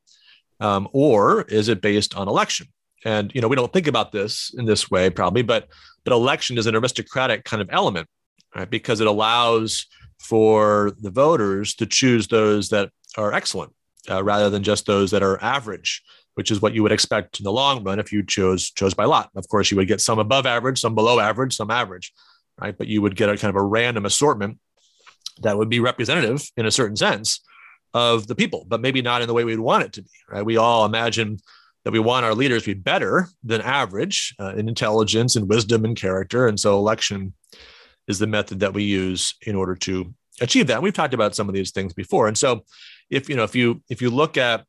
um, 0.59 0.87
or 0.91 1.41
is 1.43 1.69
it 1.69 1.81
based 1.81 2.15
on 2.15 2.27
election 2.27 2.67
and 3.05 3.33
you 3.33 3.41
know, 3.41 3.47
we 3.47 3.55
don't 3.55 3.71
think 3.71 3.87
about 3.87 4.11
this 4.11 4.53
in 4.57 4.65
this 4.65 4.89
way 4.89 5.09
probably, 5.09 5.41
but 5.41 5.69
but 6.03 6.13
election 6.13 6.57
is 6.57 6.67
an 6.67 6.75
aristocratic 6.75 7.43
kind 7.43 7.61
of 7.61 7.69
element, 7.71 8.07
right? 8.55 8.69
Because 8.69 9.01
it 9.01 9.07
allows 9.07 9.85
for 10.19 10.93
the 11.01 11.11
voters 11.11 11.75
to 11.75 11.85
choose 11.85 12.27
those 12.27 12.69
that 12.69 12.89
are 13.17 13.33
excellent 13.33 13.73
uh, 14.09 14.23
rather 14.23 14.49
than 14.49 14.63
just 14.63 14.85
those 14.85 15.11
that 15.11 15.21
are 15.21 15.41
average, 15.43 16.01
which 16.35 16.49
is 16.49 16.61
what 16.61 16.73
you 16.73 16.81
would 16.81 16.91
expect 16.91 17.39
in 17.39 17.43
the 17.43 17.51
long 17.51 17.83
run 17.83 17.99
if 17.99 18.11
you 18.11 18.23
chose 18.23 18.71
chose 18.71 18.93
by 18.93 19.05
lot. 19.05 19.29
Of 19.35 19.47
course, 19.47 19.69
you 19.69 19.77
would 19.77 19.87
get 19.87 20.01
some 20.01 20.19
above 20.19 20.45
average, 20.45 20.79
some 20.79 20.95
below 20.95 21.19
average, 21.19 21.55
some 21.55 21.71
average, 21.71 22.13
right? 22.59 22.77
But 22.77 22.87
you 22.87 23.01
would 23.01 23.15
get 23.15 23.29
a 23.29 23.37
kind 23.37 23.49
of 23.49 23.61
a 23.61 23.63
random 23.63 24.05
assortment 24.05 24.59
that 25.43 25.57
would 25.57 25.69
be 25.69 25.79
representative 25.79 26.49
in 26.57 26.65
a 26.65 26.71
certain 26.71 26.95
sense 26.95 27.41
of 27.93 28.27
the 28.27 28.35
people, 28.35 28.65
but 28.67 28.81
maybe 28.81 29.01
not 29.01 29.21
in 29.21 29.27
the 29.27 29.33
way 29.33 29.43
we'd 29.43 29.59
want 29.59 29.83
it 29.83 29.93
to 29.93 30.01
be, 30.01 30.09
right? 30.29 30.45
We 30.45 30.57
all 30.57 30.85
imagine 30.85 31.39
that 31.83 31.91
we 31.91 31.99
want 31.99 32.25
our 32.25 32.35
leaders 32.35 32.63
to 32.63 32.75
be 32.75 32.79
better 32.79 33.27
than 33.43 33.61
average 33.61 34.35
uh, 34.39 34.53
in 34.55 34.67
intelligence 34.67 35.35
and 35.35 35.47
wisdom 35.47 35.85
and 35.85 35.95
character. 35.95 36.47
And 36.47 36.59
so 36.59 36.77
election 36.77 37.33
is 38.07 38.19
the 38.19 38.27
method 38.27 38.59
that 38.59 38.73
we 38.73 38.83
use 38.83 39.35
in 39.45 39.55
order 39.55 39.75
to 39.75 40.13
achieve 40.41 40.67
that. 40.67 40.75
And 40.75 40.83
we've 40.83 40.93
talked 40.93 41.13
about 41.13 41.35
some 41.35 41.47
of 41.47 41.55
these 41.55 41.71
things 41.71 41.93
before. 41.93 42.27
And 42.27 42.37
so 42.37 42.65
if 43.09 43.29
you 43.29 43.35
know 43.35 43.43
if 43.43 43.55
you 43.55 43.81
if 43.89 44.01
you 44.01 44.09
look 44.09 44.37
at 44.37 44.65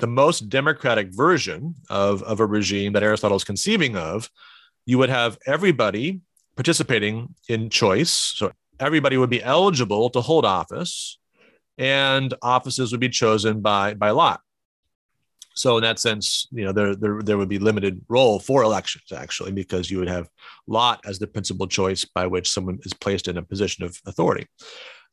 the 0.00 0.06
most 0.06 0.48
democratic 0.48 1.08
version 1.14 1.74
of, 1.88 2.22
of 2.22 2.40
a 2.40 2.46
regime 2.46 2.92
that 2.94 3.02
Aristotle 3.02 3.36
is 3.36 3.44
conceiving 3.44 3.96
of, 3.96 4.30
you 4.86 4.98
would 4.98 5.10
have 5.10 5.38
everybody 5.46 6.20
participating 6.56 7.34
in 7.48 7.70
choice. 7.70 8.10
So 8.10 8.52
everybody 8.78 9.16
would 9.16 9.30
be 9.30 9.42
eligible 9.42 10.10
to 10.10 10.20
hold 10.20 10.44
office, 10.44 11.18
and 11.80 12.34
offices 12.42 12.92
would 12.92 13.00
be 13.00 13.08
chosen 13.08 13.60
by, 13.60 13.94
by 13.94 14.10
lot. 14.10 14.40
So 15.54 15.76
in 15.78 15.82
that 15.82 15.98
sense, 15.98 16.46
you 16.52 16.64
know, 16.64 16.72
there, 16.72 16.94
there 16.94 17.20
there 17.22 17.36
would 17.36 17.48
be 17.48 17.58
limited 17.58 18.00
role 18.08 18.38
for 18.38 18.62
elections 18.62 19.10
actually, 19.12 19.52
because 19.52 19.90
you 19.90 19.98
would 19.98 20.08
have 20.08 20.28
lot 20.66 21.00
as 21.04 21.18
the 21.18 21.26
principal 21.26 21.66
choice 21.66 22.04
by 22.04 22.26
which 22.26 22.48
someone 22.48 22.78
is 22.84 22.94
placed 22.94 23.26
in 23.28 23.36
a 23.36 23.42
position 23.42 23.84
of 23.84 23.98
authority. 24.06 24.46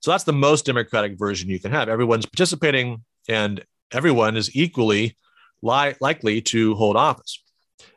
So 0.01 0.11
that's 0.11 0.25
the 0.25 0.33
most 0.33 0.65
democratic 0.65 1.17
version 1.17 1.49
you 1.49 1.59
can 1.59 1.71
have. 1.71 1.89
Everyone's 1.89 2.27
participating, 2.27 3.03
and 3.27 3.65
everyone 3.91 4.37
is 4.37 4.55
equally 4.55 5.17
li- 5.61 5.95
likely 5.99 6.41
to 6.41 6.75
hold 6.75 6.95
office. 6.95 7.43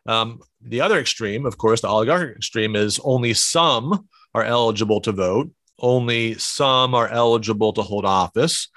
Um, 0.06 0.40
the 0.62 0.80
other 0.80 0.98
extreme, 0.98 1.44
of 1.44 1.58
course, 1.58 1.82
the 1.82 1.88
oligarchic 1.88 2.36
extreme, 2.36 2.74
is 2.74 2.98
only 3.04 3.34
some 3.34 4.08
are 4.34 4.44
eligible 4.44 5.00
to 5.02 5.12
vote, 5.12 5.52
only 5.80 6.34
some 6.34 6.94
are 6.94 7.08
eligible 7.08 7.72
to 7.74 7.82
hold 7.82 8.04
office, 8.04 8.68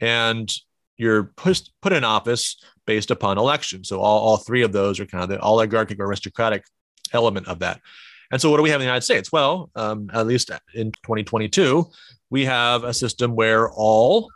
and 0.00 0.52
you're 0.96 1.24
put, 1.36 1.62
put 1.80 1.92
in 1.92 2.04
office 2.04 2.56
based 2.86 3.10
upon 3.10 3.38
election. 3.38 3.84
So 3.84 4.00
all, 4.00 4.20
all 4.20 4.36
three 4.36 4.62
of 4.62 4.72
those 4.72 5.00
are 5.00 5.06
kind 5.06 5.24
of 5.24 5.30
the 5.30 5.40
oligarchic 5.40 5.98
aristocratic 6.00 6.64
element 7.12 7.48
of 7.48 7.60
that. 7.60 7.80
And 8.30 8.40
so 8.40 8.50
what 8.50 8.56
do 8.56 8.62
we 8.62 8.70
have 8.70 8.80
in 8.80 8.86
the 8.86 8.86
United 8.86 9.04
States? 9.04 9.30
Well, 9.30 9.70
um, 9.76 10.10
at 10.12 10.26
least 10.26 10.50
in 10.74 10.92
2022, 10.92 11.86
we 12.30 12.46
have 12.46 12.82
a 12.84 12.94
system 12.94 13.34
where 13.34 13.70
all 13.70 14.30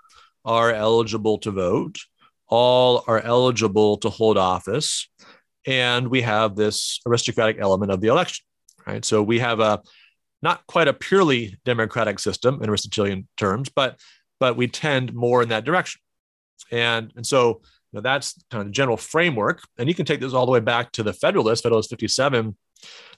are 0.45 0.71
eligible 0.71 1.38
to 1.38 1.50
vote, 1.50 1.99
all 2.47 3.02
are 3.06 3.21
eligible 3.21 3.97
to 3.99 4.11
hold 4.11 4.37
office, 4.37 5.09
and 5.66 6.09
we 6.09 6.21
have 6.21 6.54
this 6.54 7.00
aristocratic 7.06 7.56
element 7.59 7.90
of 7.90 8.00
the 8.00 8.09
election, 8.09 8.45
right? 8.87 9.04
So 9.04 9.23
we 9.23 9.38
have 9.38 9.61
a 9.61 9.80
not 10.47 10.65
quite 10.69 10.87
a 10.87 10.93
purely 10.93 11.59
democratic 11.65 12.21
system 12.21 12.62
in 12.62 12.71
Aristotelian 12.71 13.26
terms, 13.37 13.69
but 13.69 13.99
but 14.38 14.57
we 14.57 14.69
tend 14.69 15.12
more 15.12 15.43
in 15.43 15.49
that 15.49 15.65
direction. 15.65 16.00
And, 16.71 17.12
and 17.17 17.26
so 17.26 17.62
you 17.91 17.97
know, 17.97 18.00
that's 18.00 18.35
kind 18.50 18.61
of 18.61 18.69
the 18.69 18.73
general 18.73 18.97
framework. 18.97 19.62
And 19.79 19.88
you 19.88 19.95
can 19.95 20.07
take 20.07 20.21
this 20.21 20.35
all 20.35 20.47
the 20.47 20.53
way 20.53 20.61
back 20.61 20.93
to 20.93 21.03
the 21.03 21.12
Federalist, 21.12 21.62
Federalist 21.62 21.91
57. 21.91 22.57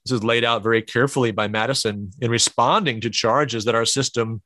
This 0.05 0.13
is 0.13 0.25
laid 0.25 0.45
out 0.45 0.63
very 0.63 0.81
carefully 0.81 1.33
by 1.33 1.49
Madison 1.49 2.11
in 2.21 2.31
responding 2.31 3.01
to 3.03 3.11
charges 3.11 3.65
that 3.65 3.75
our 3.75 3.85
system 3.85 4.41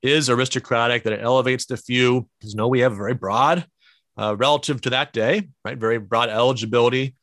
is 0.00 0.30
aristocratic, 0.30 1.02
that 1.02 1.12
it 1.12 1.22
elevates 1.22 1.66
the 1.66 1.76
few. 1.76 2.28
Because 2.38 2.54
no, 2.54 2.68
we 2.68 2.80
have 2.80 2.92
a 2.92 2.96
very 2.96 3.14
broad, 3.14 3.66
uh, 4.16 4.36
relative 4.38 4.80
to 4.82 4.90
that 4.90 5.12
day, 5.12 5.48
right? 5.64 5.76
Very 5.76 5.98
broad 5.98 6.28
eligibility, 6.28 7.16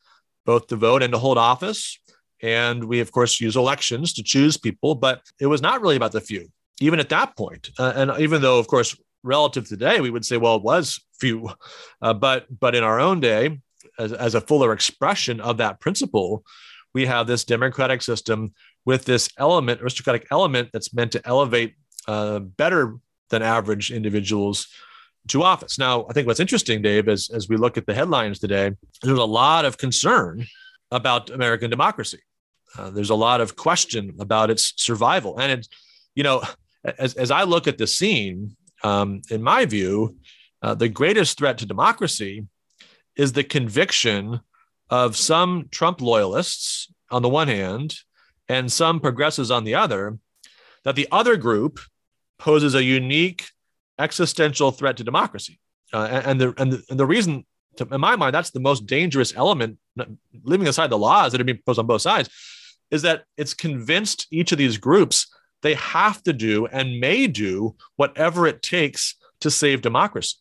both 0.44 0.66
to 0.68 0.76
vote 0.76 1.02
and 1.02 1.12
to 1.14 1.18
hold 1.18 1.38
office. 1.38 1.98
And 2.44 2.84
we, 2.84 3.00
of 3.00 3.10
course, 3.10 3.40
use 3.40 3.56
elections 3.56 4.12
to 4.14 4.22
choose 4.22 4.56
people, 4.56 4.94
but 4.94 5.22
it 5.40 5.46
was 5.46 5.62
not 5.62 5.80
really 5.80 5.96
about 5.96 6.12
the 6.12 6.20
few 6.20 6.48
even 6.80 7.00
at 7.00 7.08
that 7.10 7.36
point. 7.36 7.70
Uh, 7.78 7.92
and 7.94 8.12
even 8.18 8.42
though, 8.42 8.58
of 8.58 8.66
course, 8.66 8.96
relative 9.22 9.64
to 9.64 9.70
today, 9.70 10.00
we 10.00 10.10
would 10.10 10.24
say, 10.24 10.36
well, 10.36 10.56
it 10.56 10.62
was 10.62 11.00
few, 11.18 11.50
uh, 12.02 12.14
but 12.14 12.46
but 12.60 12.74
in 12.74 12.84
our 12.84 13.00
own 13.00 13.20
day, 13.20 13.60
as, 13.98 14.12
as 14.12 14.34
a 14.34 14.40
fuller 14.40 14.72
expression 14.72 15.40
of 15.40 15.58
that 15.58 15.80
principle, 15.80 16.44
we 16.92 17.06
have 17.06 17.26
this 17.26 17.44
democratic 17.44 18.02
system 18.02 18.52
with 18.84 19.04
this 19.04 19.28
element, 19.38 19.80
aristocratic 19.80 20.26
element, 20.30 20.70
that's 20.72 20.92
meant 20.92 21.12
to 21.12 21.26
elevate 21.26 21.74
uh, 22.06 22.38
better 22.38 22.96
than 23.30 23.42
average 23.42 23.90
individuals 23.90 24.68
to 25.28 25.42
office. 25.42 25.78
Now, 25.78 26.06
I 26.10 26.12
think 26.12 26.26
what's 26.26 26.40
interesting, 26.40 26.82
Dave, 26.82 27.08
as 27.08 27.30
as 27.30 27.48
we 27.48 27.56
look 27.56 27.78
at 27.78 27.86
the 27.86 27.94
headlines 27.94 28.40
today, 28.40 28.72
there's 29.02 29.18
a 29.18 29.24
lot 29.24 29.64
of 29.64 29.78
concern 29.78 30.46
about 30.90 31.30
American 31.30 31.70
democracy. 31.70 32.20
Uh, 32.76 32.90
there's 32.90 33.10
a 33.10 33.14
lot 33.14 33.40
of 33.40 33.56
question 33.56 34.14
about 34.18 34.50
its 34.50 34.72
survival, 34.76 35.38
and 35.38 35.52
it's 35.52 35.68
you 36.14 36.22
know 36.22 36.42
as, 36.84 37.14
as 37.14 37.30
I 37.30 37.44
look 37.44 37.66
at 37.66 37.78
the 37.78 37.86
scene, 37.86 38.56
um, 38.82 39.22
in 39.30 39.42
my 39.42 39.64
view, 39.64 40.16
uh, 40.62 40.74
the 40.74 40.88
greatest 40.88 41.38
threat 41.38 41.58
to 41.58 41.66
democracy 41.66 42.46
is 43.16 43.32
the 43.32 43.44
conviction 43.44 44.40
of 44.90 45.16
some 45.16 45.68
Trump 45.70 46.00
loyalists 46.00 46.92
on 47.10 47.22
the 47.22 47.28
one 47.28 47.48
hand 47.48 47.96
and 48.48 48.70
some 48.70 49.00
progressives 49.00 49.50
on 49.50 49.64
the 49.64 49.74
other 49.74 50.18
that 50.84 50.96
the 50.96 51.08
other 51.10 51.36
group 51.36 51.80
poses 52.38 52.74
a 52.74 52.84
unique 52.84 53.46
existential 53.98 54.70
threat 54.70 54.96
to 54.98 55.04
democracy. 55.04 55.58
Uh, 55.92 56.22
and, 56.26 56.40
the, 56.40 56.54
and, 56.58 56.72
the, 56.72 56.82
and 56.90 57.00
the 57.00 57.06
reason, 57.06 57.46
to, 57.76 57.86
in 57.90 58.00
my 58.00 58.16
mind, 58.16 58.34
that's 58.34 58.50
the 58.50 58.60
most 58.60 58.86
dangerous 58.86 59.34
element, 59.34 59.78
leaving 60.42 60.66
aside 60.66 60.90
the 60.90 60.98
laws 60.98 61.32
that 61.32 61.40
are 61.40 61.44
being 61.44 61.56
proposed 61.56 61.78
on 61.78 61.86
both 61.86 62.02
sides, 62.02 62.28
is 62.94 63.02
that 63.02 63.24
it's 63.36 63.54
convinced 63.54 64.28
each 64.30 64.52
of 64.52 64.58
these 64.58 64.78
groups 64.78 65.26
they 65.62 65.74
have 65.74 66.22
to 66.22 66.32
do 66.32 66.66
and 66.66 67.00
may 67.00 67.26
do 67.26 67.74
whatever 67.96 68.46
it 68.46 68.62
takes 68.62 69.16
to 69.40 69.50
save 69.50 69.82
democracy. 69.82 70.36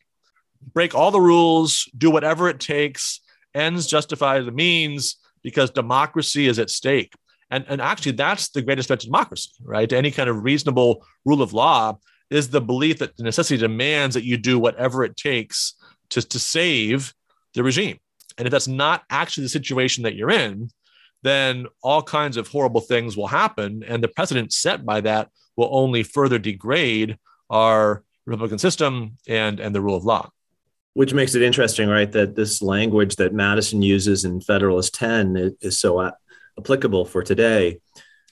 Break 0.71 0.93
all 0.93 1.09
the 1.09 1.19
rules, 1.19 1.89
do 1.97 2.11
whatever 2.11 2.47
it 2.49 2.59
takes, 2.59 3.21
ends 3.55 3.87
justify 3.87 4.39
the 4.39 4.51
means 4.51 5.15
because 5.41 5.71
democracy 5.71 6.45
is 6.47 6.59
at 6.59 6.69
stake. 6.69 7.13
And, 7.49 7.65
and 7.67 7.81
actually, 7.81 8.11
that's 8.11 8.49
the 8.49 8.61
greatest 8.61 8.87
threat 8.87 8.99
to 8.99 9.07
democracy, 9.07 9.49
right? 9.63 9.89
To 9.89 9.97
any 9.97 10.11
kind 10.11 10.29
of 10.29 10.43
reasonable 10.43 11.03
rule 11.25 11.41
of 11.41 11.53
law 11.53 11.97
is 12.29 12.49
the 12.49 12.61
belief 12.61 12.99
that 12.99 13.17
necessity 13.17 13.57
demands 13.57 14.13
that 14.13 14.25
you 14.25 14.37
do 14.37 14.59
whatever 14.59 15.03
it 15.03 15.17
takes 15.17 15.73
to, 16.11 16.21
to 16.21 16.37
save 16.37 17.15
the 17.55 17.63
regime. 17.63 17.97
And 18.37 18.47
if 18.47 18.51
that's 18.51 18.67
not 18.67 19.01
actually 19.09 19.45
the 19.45 19.49
situation 19.49 20.03
that 20.03 20.13
you're 20.13 20.29
in, 20.29 20.69
then 21.23 21.67
all 21.81 22.03
kinds 22.03 22.37
of 22.37 22.47
horrible 22.47 22.81
things 22.81 23.17
will 23.17 23.27
happen. 23.27 23.83
And 23.87 24.03
the 24.03 24.07
precedent 24.07 24.53
set 24.53 24.85
by 24.85 25.01
that 25.01 25.29
will 25.55 25.69
only 25.71 26.03
further 26.03 26.37
degrade 26.37 27.17
our 27.49 28.03
Republican 28.25 28.59
system 28.59 29.17
and, 29.27 29.59
and 29.59 29.73
the 29.73 29.81
rule 29.81 29.95
of 29.95 30.05
law. 30.05 30.29
Which 30.93 31.13
makes 31.13 31.33
it 31.33 31.41
interesting, 31.41 31.89
right? 31.89 32.11
That 32.11 32.35
this 32.35 32.61
language 32.61 33.15
that 33.15 33.33
Madison 33.33 33.81
uses 33.81 34.25
in 34.25 34.41
Federalist 34.41 34.93
10 34.93 35.35
is, 35.35 35.53
is 35.61 35.79
so 35.79 36.11
applicable 36.59 37.05
for 37.05 37.23
today. 37.23 37.79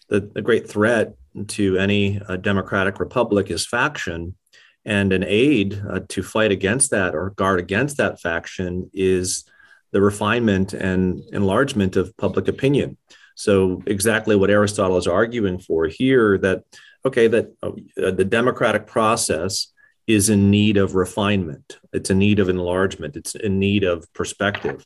The, 0.10 0.20
the 0.20 0.42
great 0.42 0.70
threat 0.70 1.14
to 1.48 1.78
any 1.78 2.20
uh, 2.28 2.36
democratic 2.36 3.00
republic 3.00 3.50
is 3.50 3.66
faction. 3.66 4.36
And 4.84 5.14
an 5.14 5.24
aid 5.24 5.82
uh, 5.90 6.02
to 6.10 6.24
fight 6.24 6.52
against 6.52 6.92
that 6.92 7.16
or 7.16 7.32
guard 7.32 7.60
against 7.60 7.98
that 7.98 8.20
faction 8.20 8.90
is 8.94 9.46
the 9.92 10.02
refinement 10.02 10.74
and 10.74 11.24
enlargement 11.32 11.96
of 11.96 12.16
public 12.18 12.48
opinion. 12.48 12.98
So, 13.36 13.82
exactly 13.86 14.36
what 14.36 14.50
Aristotle 14.50 14.98
is 14.98 15.08
arguing 15.08 15.60
for 15.60 15.88
here 15.88 16.38
that, 16.40 16.64
okay, 17.06 17.28
that 17.28 17.54
uh, 17.64 17.72
the 17.96 18.26
democratic 18.26 18.88
process 18.88 19.68
is 20.08 20.30
in 20.30 20.52
need 20.52 20.78
of 20.78 20.96
refinement, 20.96 21.80
it's 21.94 22.10
in 22.10 22.20
need 22.20 22.40
of 22.40 22.50
enlargement, 22.50 23.16
it's 23.16 23.36
in 23.36 23.60
need 23.60 23.84
of 23.84 24.12
perspective. 24.14 24.86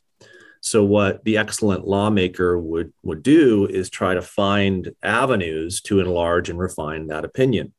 So, 0.60 0.84
what 0.84 1.24
the 1.24 1.38
excellent 1.38 1.86
lawmaker 1.86 2.58
would, 2.58 2.92
would 3.02 3.22
do 3.22 3.66
is 3.66 3.90
try 3.90 4.14
to 4.14 4.22
find 4.22 4.92
avenues 5.02 5.80
to 5.82 6.00
enlarge 6.00 6.48
and 6.48 6.58
refine 6.58 7.08
that 7.08 7.24
opinion. 7.24 7.72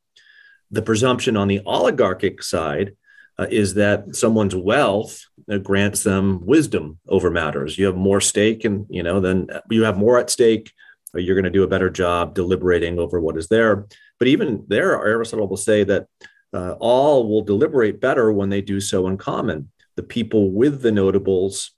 The 0.70 0.82
presumption 0.82 1.36
on 1.36 1.48
the 1.48 1.60
oligarchic 1.66 2.42
side 2.42 2.96
uh, 3.38 3.46
is 3.50 3.74
that 3.74 4.16
someone's 4.16 4.54
wealth 4.54 5.24
uh, 5.50 5.58
grants 5.58 6.02
them 6.02 6.44
wisdom 6.44 6.98
over 7.08 7.30
matters. 7.30 7.78
You 7.78 7.86
have 7.86 7.96
more 7.96 8.20
stake, 8.20 8.64
and 8.64 8.86
you 8.88 9.02
know, 9.02 9.20
then 9.20 9.46
you 9.70 9.84
have 9.84 9.96
more 9.96 10.18
at 10.18 10.30
stake. 10.30 10.72
You're 11.14 11.36
going 11.36 11.44
to 11.44 11.50
do 11.50 11.62
a 11.62 11.68
better 11.68 11.88
job 11.88 12.34
deliberating 12.34 12.98
over 12.98 13.20
what 13.20 13.36
is 13.36 13.48
there. 13.48 13.86
But 14.18 14.28
even 14.28 14.64
there, 14.68 14.92
Aristotle 14.92 15.48
will 15.48 15.56
say 15.56 15.84
that 15.84 16.06
uh, 16.52 16.72
all 16.80 17.28
will 17.28 17.42
deliberate 17.42 18.00
better 18.00 18.32
when 18.32 18.50
they 18.50 18.60
do 18.60 18.80
so 18.80 19.06
in 19.06 19.16
common. 19.16 19.70
The 19.96 20.02
people 20.02 20.50
with 20.50 20.82
the 20.82 20.92
notables, 20.92 21.72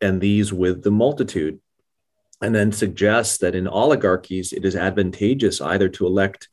and 0.00 0.20
these 0.20 0.52
with 0.52 0.82
the 0.82 0.90
multitude. 0.90 1.60
And 2.42 2.54
then 2.54 2.70
suggests 2.70 3.38
that 3.38 3.54
in 3.54 3.66
oligarchies, 3.66 4.52
it 4.52 4.66
is 4.66 4.76
advantageous 4.76 5.62
either 5.62 5.88
to 5.88 6.06
elect 6.06 6.48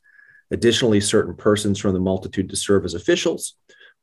additionally 0.50 1.00
certain 1.00 1.34
persons 1.34 1.78
from 1.78 1.92
the 1.92 2.00
multitude 2.00 2.48
to 2.48 2.56
serve 2.56 2.86
as 2.86 2.94
officials 2.94 3.54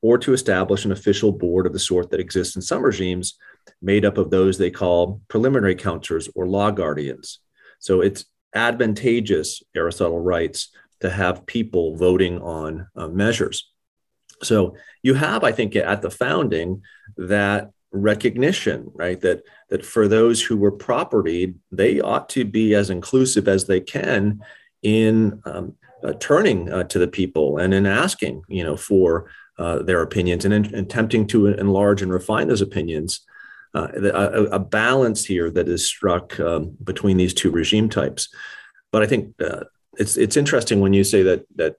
or 0.02 0.18
to 0.18 0.34
establish 0.34 0.86
an 0.86 0.92
official 0.92 1.32
board 1.32 1.66
of 1.66 1.74
the 1.74 1.80
sort 1.80 2.10
that 2.10 2.20
exists 2.20 2.56
in 2.56 2.62
some 2.62 2.84
regimes, 2.84 3.38
made 3.82 4.06
up 4.06 4.18
of 4.18 4.30
those 4.30 4.58
they 4.58 4.72
call 4.72 5.22
preliminary 5.28 5.76
councillors 5.76 6.28
or 6.36 6.48
law 6.48 6.72
guardians. 6.72 7.40
So 7.80 8.02
it's 8.02 8.26
advantageous, 8.54 9.62
Aristotle 9.76 10.20
writes, 10.20 10.70
to 11.02 11.10
have 11.10 11.46
people 11.46 11.96
voting 11.96 12.40
on 12.42 12.88
uh, 12.96 13.08
measures. 13.08 13.72
So 14.44 14.76
you 15.04 15.14
have, 15.14 15.44
I 15.44 15.52
think, 15.52 15.76
at 15.76 16.02
the 16.02 16.12
founding 16.12 16.82
that 17.18 17.72
recognition, 17.92 18.90
right? 18.94 19.20
That 19.22 19.44
that 19.70 19.86
for 19.86 20.08
those 20.08 20.42
who 20.42 20.58
were 20.58 20.72
propertied, 20.72 21.56
they 21.72 22.00
ought 22.00 22.30
to 22.30 22.46
be 22.46 22.74
as 22.74 22.90
inclusive 22.90 23.48
as 23.48 23.66
they 23.66 23.82
can 23.82 24.42
in 24.82 25.42
um, 25.46 25.76
uh, 26.04 26.14
turning 26.20 26.72
uh, 26.72 26.84
to 26.84 27.00
the 27.00 27.08
people 27.08 27.58
and 27.58 27.74
in 27.74 27.86
asking, 27.86 28.44
you 28.48 28.64
know, 28.64 28.78
for 28.78 29.30
uh, 29.62 29.84
their 29.84 30.02
opinions 30.02 30.44
and 30.44 30.54
in, 30.54 30.74
attempting 30.74 31.28
to 31.28 31.46
enlarge 31.46 32.02
and 32.02 32.12
refine 32.12 32.48
those 32.48 32.62
opinions. 32.62 33.22
Uh, 33.76 33.88
a, 33.96 34.44
a, 34.56 34.60
balance 34.60 35.24
here 35.24 35.50
that 35.50 35.70
is 35.70 35.86
struck 35.86 36.38
um, 36.40 36.76
between 36.84 37.16
these 37.16 37.34
two 37.34 37.52
regime 37.52 37.88
types. 37.88 38.28
But 38.92 39.04
I 39.04 39.06
think 39.06 39.34
uh, 39.40 39.66
it's 39.98 40.18
it's 40.18 40.36
interesting 40.36 40.80
when 40.82 40.94
you 40.94 41.04
say 41.04 41.22
that 41.24 41.46
that 41.56 41.76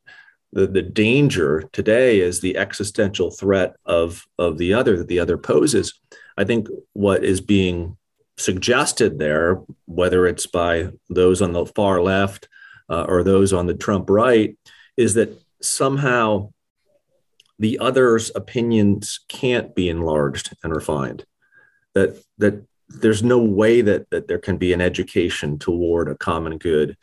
the, 0.52 0.66
the 0.66 0.80
danger 0.82 1.68
today 1.72 2.20
is 2.20 2.40
the 2.40 2.56
existential 2.56 3.30
threat 3.30 3.74
of 3.84 4.24
of 4.38 4.58
the 4.58 4.72
other 4.72 4.96
that 4.96 5.08
the 5.08 5.18
other 5.18 5.36
poses. 5.36 6.00
I 6.38 6.44
think 6.44 6.68
what 6.92 7.24
is 7.24 7.40
being 7.40 7.96
suggested 8.38 9.18
there, 9.18 9.60
whether 9.86 10.26
it's 10.26 10.46
by 10.46 10.90
those 11.10 11.42
on 11.42 11.52
the 11.52 11.66
far 11.66 12.00
left 12.00 12.48
uh, 12.88 13.06
or 13.08 13.22
those 13.22 13.52
on 13.52 13.66
the 13.66 13.74
Trump 13.74 14.08
right, 14.08 14.56
is 14.96 15.14
that 15.14 15.36
somehow 15.60 16.51
the 17.58 17.78
other's 17.78 18.30
opinions 18.34 19.20
can't 19.28 19.74
be 19.74 19.88
enlarged 19.88 20.54
and 20.62 20.74
refined. 20.74 21.24
That 21.94 22.22
that 22.38 22.66
there's 22.88 23.22
no 23.22 23.38
way 23.38 23.80
that 23.82 24.10
that 24.10 24.28
there 24.28 24.38
can 24.38 24.56
be 24.56 24.72
an 24.72 24.80
education 24.80 25.58
toward 25.58 26.08
a 26.08 26.16
common 26.16 26.58
good. 26.58 26.96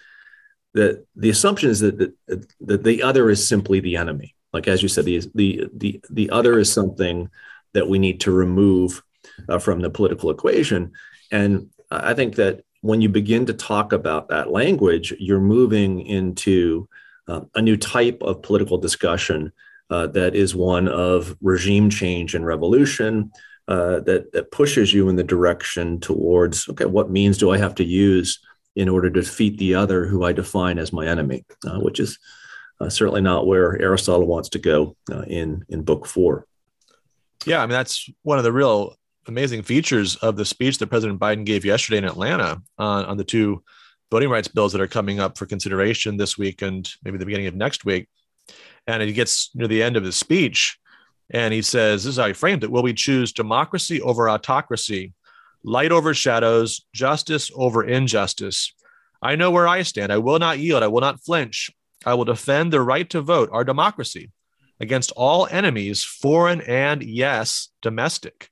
That 0.73 1.05
the 1.15 1.29
assumption 1.29 1.69
is 1.69 1.79
that, 1.79 1.97
that 1.97 2.47
that 2.61 2.83
the 2.83 3.03
other 3.03 3.29
is 3.29 3.47
simply 3.47 3.79
the 3.79 3.97
enemy. 3.97 4.35
Like 4.53 4.67
as 4.67 4.81
you 4.81 4.89
said, 4.89 5.05
the 5.05 5.21
the 5.35 5.67
the 5.73 6.01
the 6.09 6.29
other 6.29 6.59
is 6.59 6.71
something 6.71 7.29
that 7.73 7.87
we 7.87 7.99
need 7.99 8.21
to 8.21 8.31
remove 8.31 9.03
uh, 9.47 9.59
from 9.59 9.81
the 9.81 9.89
political 9.89 10.31
equation. 10.31 10.91
And 11.31 11.69
I 11.91 12.13
think 12.13 12.35
that 12.35 12.63
when 12.81 13.01
you 13.01 13.09
begin 13.09 13.45
to 13.45 13.53
talk 13.53 13.93
about 13.93 14.29
that 14.29 14.51
language, 14.51 15.13
you're 15.19 15.39
moving 15.39 16.01
into 16.01 16.87
uh, 17.27 17.41
a 17.55 17.61
new 17.61 17.77
type 17.77 18.21
of 18.21 18.41
political 18.41 18.77
discussion 18.77 19.51
uh, 19.89 20.07
that 20.07 20.35
is 20.35 20.55
one 20.55 20.87
of 20.87 21.35
regime 21.41 21.89
change 21.89 22.35
and 22.35 22.45
revolution 22.45 23.31
uh, 23.67 23.99
that, 24.01 24.31
that 24.33 24.51
pushes 24.51 24.93
you 24.93 25.09
in 25.09 25.15
the 25.15 25.23
direction 25.23 25.99
towards 25.99 26.67
okay, 26.69 26.85
what 26.85 27.11
means 27.11 27.37
do 27.37 27.51
I 27.51 27.57
have 27.57 27.75
to 27.75 27.83
use 27.83 28.39
in 28.75 28.89
order 28.89 29.09
to 29.09 29.21
defeat 29.21 29.57
the 29.57 29.75
other 29.75 30.05
who 30.05 30.23
I 30.23 30.31
define 30.31 30.79
as 30.79 30.93
my 30.93 31.07
enemy, 31.07 31.45
uh, 31.67 31.79
which 31.79 31.99
is 31.99 32.17
uh, 32.79 32.89
certainly 32.89 33.21
not 33.21 33.45
where 33.45 33.79
Aristotle 33.81 34.27
wants 34.27 34.49
to 34.49 34.59
go 34.59 34.95
uh, 35.11 35.23
in, 35.23 35.65
in 35.69 35.83
book 35.83 36.05
four. 36.05 36.45
Yeah, 37.45 37.61
I 37.61 37.65
mean, 37.65 37.71
that's 37.71 38.09
one 38.23 38.37
of 38.37 38.43
the 38.43 38.51
real 38.51 38.95
amazing 39.27 39.63
features 39.63 40.15
of 40.17 40.35
the 40.35 40.45
speech 40.45 40.77
that 40.77 40.87
President 40.87 41.19
Biden 41.19 41.45
gave 41.45 41.65
yesterday 41.65 41.97
in 41.97 42.05
Atlanta 42.05 42.61
on, 42.77 43.05
on 43.05 43.17
the 43.17 43.23
two 43.23 43.63
voting 44.11 44.29
rights 44.29 44.47
bills 44.47 44.71
that 44.71 44.81
are 44.81 44.87
coming 44.87 45.19
up 45.19 45.37
for 45.37 45.45
consideration 45.45 46.17
this 46.17 46.37
week 46.37 46.61
and 46.61 46.89
maybe 47.03 47.17
the 47.17 47.25
beginning 47.25 47.47
of 47.47 47.55
next 47.55 47.85
week. 47.85 48.07
And 48.87 49.01
he 49.01 49.13
gets 49.13 49.51
near 49.53 49.67
the 49.67 49.83
end 49.83 49.97
of 49.97 50.03
his 50.03 50.17
speech 50.17 50.77
and 51.29 51.53
he 51.53 51.61
says, 51.61 52.03
This 52.03 52.13
is 52.13 52.17
how 52.17 52.27
he 52.27 52.33
framed 52.33 52.63
it 52.63 52.71
Will 52.71 52.83
we 52.83 52.93
choose 52.93 53.31
democracy 53.31 54.01
over 54.01 54.29
autocracy, 54.29 55.13
light 55.63 55.91
over 55.91 56.13
shadows, 56.13 56.85
justice 56.93 57.51
over 57.55 57.83
injustice? 57.83 58.73
I 59.21 59.35
know 59.35 59.51
where 59.51 59.67
I 59.67 59.83
stand. 59.83 60.13
I 60.13 60.17
will 60.17 60.39
not 60.39 60.59
yield. 60.59 60.81
I 60.81 60.87
will 60.87 61.01
not 61.01 61.21
flinch. 61.21 61.69
I 62.05 62.13
will 62.13 62.25
defend 62.25 62.71
the 62.71 62.81
right 62.81 63.09
to 63.09 63.21
vote, 63.21 63.49
our 63.51 63.65
democracy, 63.65 64.31
against 64.79 65.11
all 65.17 65.47
enemies, 65.51 66.03
foreign 66.03 66.61
and 66.61 67.03
yes, 67.03 67.67
domestic 67.81 68.49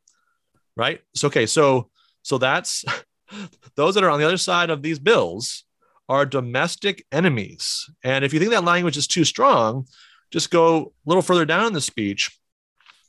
right? 0.77 1.01
So 1.16 1.27
okay, 1.27 1.46
so 1.46 1.89
so 2.22 2.38
that's 2.38 2.86
those 3.75 3.96
that 3.96 4.04
are 4.04 4.10
on 4.10 4.20
the 4.20 4.25
other 4.25 4.38
side 4.38 4.70
of 4.70 4.82
these 4.82 5.00
bills 5.00 5.66
are 6.10 6.26
domestic 6.26 7.06
enemies. 7.12 7.90
And 8.04 8.24
if 8.24 8.34
you 8.34 8.40
think 8.40 8.52
that 8.52 8.64
language 8.64 8.98
is 8.98 9.08
too 9.08 9.24
strong, 9.24 9.88
just 10.32 10.52
go 10.52 10.78
a 10.78 11.10
little 11.10 11.22
further 11.22 11.46
down 11.46 11.66
in 11.66 11.74
the 11.74 11.82
speech. 11.82 12.38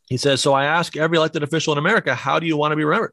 He 0.09 0.17
says, 0.17 0.41
So 0.41 0.53
I 0.53 0.65
ask 0.65 0.97
every 0.97 1.19
elected 1.19 1.43
official 1.43 1.73
in 1.73 1.79
America, 1.79 2.15
how 2.15 2.39
do 2.39 2.47
you 2.47 2.57
want 2.57 2.73
to 2.73 2.77
be 2.77 2.85
remembered? 2.85 3.13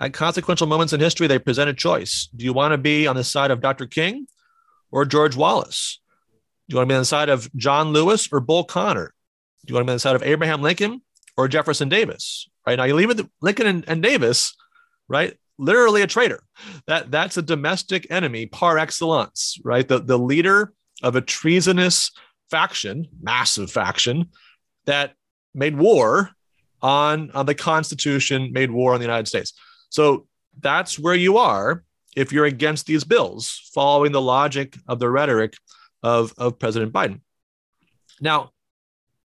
At 0.00 0.12
consequential 0.12 0.66
moments 0.66 0.92
in 0.92 1.00
history, 1.00 1.26
they 1.26 1.38
present 1.38 1.70
a 1.70 1.74
choice. 1.74 2.28
Do 2.34 2.44
you 2.44 2.52
want 2.52 2.72
to 2.72 2.78
be 2.78 3.06
on 3.06 3.14
the 3.14 3.24
side 3.24 3.50
of 3.50 3.60
Dr. 3.60 3.86
King 3.86 4.26
or 4.90 5.04
George 5.04 5.36
Wallace? 5.36 6.00
Do 6.68 6.74
you 6.74 6.78
want 6.78 6.88
to 6.88 6.92
be 6.92 6.96
on 6.96 7.02
the 7.02 7.06
side 7.06 7.28
of 7.28 7.52
John 7.54 7.92
Lewis 7.92 8.28
or 8.32 8.40
Bull 8.40 8.64
Connor? 8.64 9.14
Do 9.64 9.70
you 9.70 9.74
want 9.74 9.84
to 9.84 9.86
be 9.86 9.92
on 9.92 9.96
the 9.96 10.00
side 10.00 10.16
of 10.16 10.22
Abraham 10.22 10.62
Lincoln 10.62 11.02
or 11.36 11.46
Jefferson 11.46 11.88
Davis? 11.88 12.48
right? 12.66 12.76
Now 12.76 12.84
you 12.84 12.94
leave 12.94 13.10
it 13.10 13.26
Lincoln 13.40 13.66
and, 13.66 13.84
and 13.88 14.02
Davis, 14.02 14.54
right? 15.08 15.36
Literally 15.58 16.02
a 16.02 16.06
traitor. 16.06 16.42
That 16.86 17.10
that's 17.10 17.36
a 17.36 17.42
domestic 17.42 18.06
enemy 18.10 18.46
par 18.46 18.78
excellence, 18.78 19.58
right? 19.64 19.86
The 19.86 20.00
the 20.00 20.18
leader 20.18 20.72
of 21.02 21.16
a 21.16 21.20
treasonous 21.20 22.10
faction, 22.50 23.06
massive 23.20 23.70
faction, 23.70 24.30
that 24.86 25.14
made 25.54 25.76
war 25.76 26.30
on, 26.82 27.30
on 27.32 27.46
the 27.46 27.54
Constitution, 27.54 28.52
made 28.52 28.70
war 28.70 28.94
on 28.94 29.00
the 29.00 29.06
United 29.06 29.28
States. 29.28 29.52
So 29.90 30.26
that's 30.60 30.98
where 30.98 31.14
you 31.14 31.38
are 31.38 31.84
if 32.16 32.32
you're 32.32 32.44
against 32.44 32.86
these 32.86 33.04
bills, 33.04 33.70
following 33.74 34.12
the 34.12 34.20
logic 34.20 34.76
of 34.86 34.98
the 34.98 35.10
rhetoric 35.10 35.54
of, 36.02 36.32
of 36.38 36.58
President 36.58 36.92
Biden. 36.92 37.20
Now, 38.20 38.50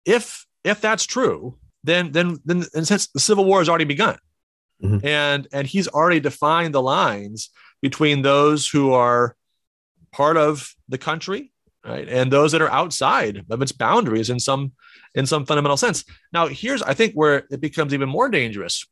if 0.05 0.45
if 0.63 0.81
that's 0.81 1.05
true, 1.05 1.57
then 1.83 2.11
then 2.11 2.37
then 2.45 2.63
in 2.73 2.81
a 2.81 2.85
sense 2.85 3.07
the 3.07 3.19
civil 3.19 3.45
war 3.45 3.59
has 3.59 3.69
already 3.69 3.85
begun 3.85 4.17
mm-hmm. 4.83 5.05
and 5.05 5.47
and 5.51 5.67
he's 5.67 5.87
already 5.87 6.19
defined 6.19 6.73
the 6.73 6.81
lines 6.81 7.49
between 7.81 8.21
those 8.21 8.67
who 8.67 8.93
are 8.93 9.35
part 10.11 10.37
of 10.37 10.73
the 10.87 10.97
country 10.97 11.51
right 11.85 12.07
and 12.07 12.31
those 12.31 12.51
that 12.51 12.61
are 12.61 12.71
outside 12.71 13.45
of 13.49 13.61
its 13.61 13.71
boundaries 13.71 14.29
in 14.29 14.39
some 14.39 14.71
in 15.15 15.25
some 15.25 15.45
fundamental 15.45 15.77
sense 15.77 16.03
now 16.33 16.47
here's 16.47 16.81
i 16.83 16.93
think 16.93 17.13
where 17.13 17.43
it 17.51 17.61
becomes 17.61 17.93
even 17.93 18.09
more 18.09 18.29
dangerous 18.29 18.85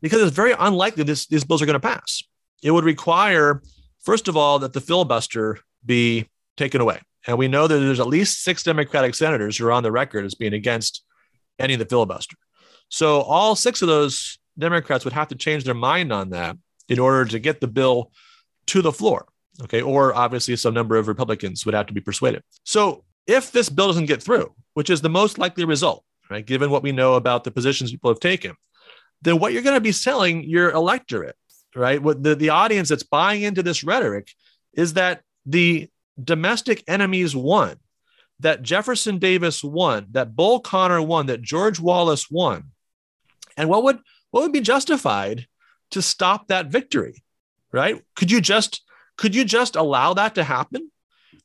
because 0.00 0.22
it's 0.22 0.36
very 0.36 0.54
unlikely 0.58 1.04
this, 1.04 1.26
these 1.26 1.44
bills 1.44 1.62
are 1.62 1.66
going 1.66 1.74
to 1.74 1.80
pass 1.80 2.22
it 2.62 2.70
would 2.70 2.84
require 2.84 3.62
first 4.00 4.28
of 4.28 4.36
all 4.36 4.58
that 4.58 4.72
the 4.72 4.80
filibuster 4.80 5.58
be 5.84 6.28
taken 6.56 6.80
away 6.80 7.00
and 7.26 7.36
we 7.36 7.46
know 7.46 7.66
that 7.66 7.78
there's 7.78 8.00
at 8.00 8.06
least 8.06 8.42
six 8.42 8.62
democratic 8.62 9.14
senators 9.14 9.56
who 9.56 9.66
are 9.66 9.72
on 9.72 9.82
the 9.82 9.92
record 9.92 10.24
as 10.24 10.34
being 10.34 10.54
against 10.54 11.04
ending 11.58 11.78
the 11.78 11.84
filibuster. 11.84 12.36
So 12.88 13.20
all 13.20 13.54
six 13.54 13.82
of 13.82 13.88
those 13.88 14.38
Democrats 14.58 15.04
would 15.04 15.14
have 15.14 15.28
to 15.28 15.34
change 15.34 15.64
their 15.64 15.74
mind 15.74 16.12
on 16.12 16.30
that 16.30 16.56
in 16.88 16.98
order 16.98 17.24
to 17.26 17.38
get 17.38 17.60
the 17.60 17.68
bill 17.68 18.12
to 18.66 18.82
the 18.82 18.92
floor. 18.92 19.26
Okay. 19.62 19.82
Or 19.82 20.14
obviously, 20.14 20.56
some 20.56 20.74
number 20.74 20.96
of 20.96 21.08
Republicans 21.08 21.64
would 21.66 21.74
have 21.74 21.86
to 21.86 21.92
be 21.92 22.00
persuaded. 22.00 22.42
So 22.64 23.04
if 23.26 23.52
this 23.52 23.68
bill 23.68 23.88
doesn't 23.88 24.06
get 24.06 24.22
through, 24.22 24.54
which 24.74 24.90
is 24.90 25.00
the 25.00 25.10
most 25.10 25.38
likely 25.38 25.64
result, 25.64 26.04
right, 26.30 26.44
given 26.44 26.70
what 26.70 26.82
we 26.82 26.92
know 26.92 27.14
about 27.14 27.44
the 27.44 27.50
positions 27.50 27.90
people 27.90 28.10
have 28.10 28.20
taken, 28.20 28.54
then 29.22 29.38
what 29.38 29.52
you're 29.52 29.62
going 29.62 29.74
to 29.74 29.80
be 29.80 29.92
selling 29.92 30.44
your 30.44 30.70
electorate, 30.70 31.36
right? 31.74 32.00
What 32.00 32.22
the, 32.22 32.34
the 32.34 32.50
audience 32.50 32.88
that's 32.88 33.02
buying 33.02 33.42
into 33.42 33.62
this 33.62 33.82
rhetoric 33.82 34.30
is 34.72 34.94
that 34.94 35.22
the 35.44 35.88
domestic 36.22 36.84
enemies 36.86 37.34
won 37.34 37.76
that 38.40 38.62
Jefferson 38.62 39.18
Davis 39.18 39.64
won, 39.64 40.06
that 40.12 40.36
Bull 40.36 40.60
Connor 40.60 41.02
won, 41.02 41.26
that 41.26 41.42
George 41.42 41.80
Wallace 41.80 42.30
won. 42.30 42.70
And 43.56 43.68
what 43.68 43.82
would 43.82 43.98
what 44.30 44.42
would 44.42 44.52
be 44.52 44.60
justified 44.60 45.46
to 45.90 46.02
stop 46.02 46.48
that 46.48 46.66
victory? 46.66 47.22
Right? 47.72 48.02
Could 48.16 48.30
you 48.30 48.40
just 48.40 48.82
could 49.16 49.34
you 49.34 49.44
just 49.44 49.76
allow 49.76 50.14
that 50.14 50.34
to 50.36 50.44
happen? 50.44 50.90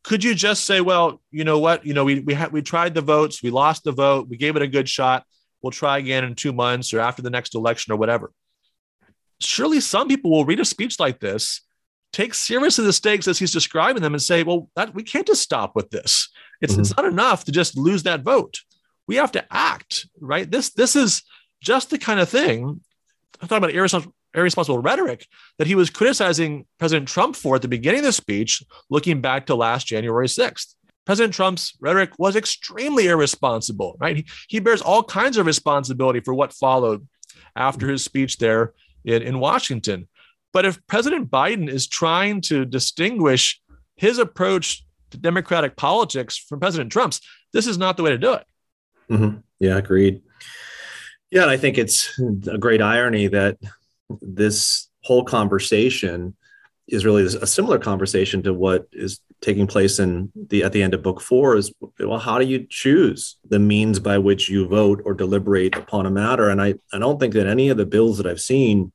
Could 0.03 0.23
you 0.23 0.35
just 0.35 0.65
say, 0.65 0.81
well, 0.81 1.21
you 1.31 1.43
know 1.43 1.59
what, 1.59 1.85
you 1.85 1.93
know, 1.93 2.03
we 2.03 2.19
we 2.19 2.33
had 2.33 2.51
we 2.51 2.61
tried 2.61 2.93
the 2.93 3.01
votes, 3.01 3.43
we 3.43 3.49
lost 3.49 3.83
the 3.83 3.91
vote, 3.91 4.29
we 4.29 4.37
gave 4.37 4.55
it 4.55 4.61
a 4.61 4.67
good 4.67 4.87
shot. 4.87 5.25
We'll 5.61 5.71
try 5.71 5.97
again 5.97 6.23
in 6.25 6.35
two 6.35 6.53
months 6.53 6.93
or 6.93 6.99
after 6.99 7.21
the 7.21 7.29
next 7.29 7.55
election 7.55 7.93
or 7.93 7.97
whatever. 7.97 8.31
Surely 9.39 9.79
some 9.79 10.07
people 10.07 10.31
will 10.31 10.45
read 10.45 10.59
a 10.59 10.65
speech 10.65 10.99
like 10.99 11.19
this 11.19 11.61
take 12.13 12.33
seriously 12.33 12.85
the 12.85 12.93
stakes 12.93 13.27
as 13.27 13.39
he's 13.39 13.51
describing 13.51 14.01
them 14.01 14.13
and 14.13 14.21
say, 14.21 14.43
well, 14.43 14.69
that, 14.75 14.93
we 14.93 15.03
can't 15.03 15.27
just 15.27 15.41
stop 15.41 15.75
with 15.75 15.89
this. 15.89 16.29
It's, 16.61 16.73
mm-hmm. 16.73 16.81
it's 16.81 16.95
not 16.95 17.05
enough 17.05 17.43
to 17.45 17.51
just 17.51 17.75
lose 17.75 18.03
that 18.03 18.21
vote. 18.21 18.59
We 19.07 19.15
have 19.17 19.33
to 19.33 19.45
act, 19.51 20.07
right? 20.21 20.49
This, 20.49 20.69
this 20.69 20.95
is 20.95 21.23
just 21.63 21.89
the 21.89 21.97
kind 21.97 22.19
of 22.19 22.29
thing. 22.29 22.81
I'm 23.41 23.47
talking 23.47 23.57
about 23.57 24.13
irresponsible, 24.35 24.79
rhetoric 24.79 25.27
that 25.57 25.67
he 25.67 25.75
was 25.75 25.89
criticizing 25.89 26.65
President 26.77 27.07
Trump 27.07 27.35
for 27.35 27.55
at 27.55 27.61
the 27.61 27.67
beginning 27.67 28.01
of 28.01 28.05
the 28.05 28.13
speech, 28.13 28.61
looking 28.89 29.21
back 29.21 29.47
to 29.47 29.55
last 29.55 29.87
January 29.87 30.27
6th. 30.27 30.75
President 31.05 31.33
Trump's 31.33 31.73
rhetoric 31.81 32.11
was 32.17 32.35
extremely 32.35 33.07
irresponsible, 33.07 33.97
right? 33.99 34.17
He, 34.17 34.25
he 34.47 34.59
bears 34.59 34.81
all 34.81 35.03
kinds 35.03 35.37
of 35.37 35.45
responsibility 35.45 36.19
for 36.19 36.33
what 36.33 36.53
followed 36.53 37.07
after 37.55 37.87
his 37.87 38.03
speech 38.03 38.37
there 38.37 38.73
in, 39.03 39.21
in 39.21 39.39
Washington. 39.39 40.07
But 40.53 40.65
if 40.65 40.85
President 40.87 41.29
Biden 41.29 41.67
is 41.67 41.87
trying 41.87 42.41
to 42.41 42.63
distinguish 42.63 43.61
his 43.95 44.17
approach 44.17 44.85
to 45.11 45.17
democratic 45.17 45.75
politics 45.75 46.37
from 46.37 46.59
President 46.59 46.91
Trump's, 46.91 47.19
this 47.51 47.67
is 47.67 47.77
not 47.77 47.97
the 47.97 48.03
way 48.03 48.11
to 48.11 48.17
do 48.17 48.33
it. 48.33 48.45
Mm-hmm. 49.09 49.37
Yeah, 49.59 49.77
agreed. 49.77 50.21
Yeah, 51.33 51.41
and 51.41 51.51
I 51.51 51.57
think 51.57 51.79
it's 51.79 52.19
a 52.47 52.59
great 52.59 52.79
irony 52.79 53.25
that 53.25 53.57
this 54.21 54.87
whole 55.03 55.25
conversation 55.25 56.35
is 56.87 57.05
really 57.05 57.23
a 57.25 57.47
similar 57.47 57.79
conversation 57.79 58.43
to 58.43 58.53
what 58.53 58.87
is 58.91 59.19
taking 59.41 59.65
place 59.65 59.97
in 59.97 60.31
the 60.35 60.63
at 60.63 60.73
the 60.73 60.83
end 60.83 60.93
of 60.93 61.01
book 61.01 61.19
four 61.19 61.57
is 61.57 61.73
well 61.99 62.19
how 62.19 62.37
do 62.37 62.45
you 62.45 62.67
choose 62.69 63.37
the 63.49 63.57
means 63.57 63.99
by 63.99 64.17
which 64.17 64.47
you 64.47 64.67
vote 64.67 65.01
or 65.05 65.13
deliberate 65.13 65.75
upon 65.75 66.05
a 66.05 66.11
matter? 66.11 66.49
And 66.49 66.61
i 66.61 66.75
i 66.93 66.99
don't 66.99 67.19
think 67.19 67.33
that 67.33 67.47
any 67.47 67.69
of 67.69 67.77
the 67.77 67.85
bills 67.85 68.17
that 68.17 68.27
i've 68.27 68.39
seen 68.39 68.91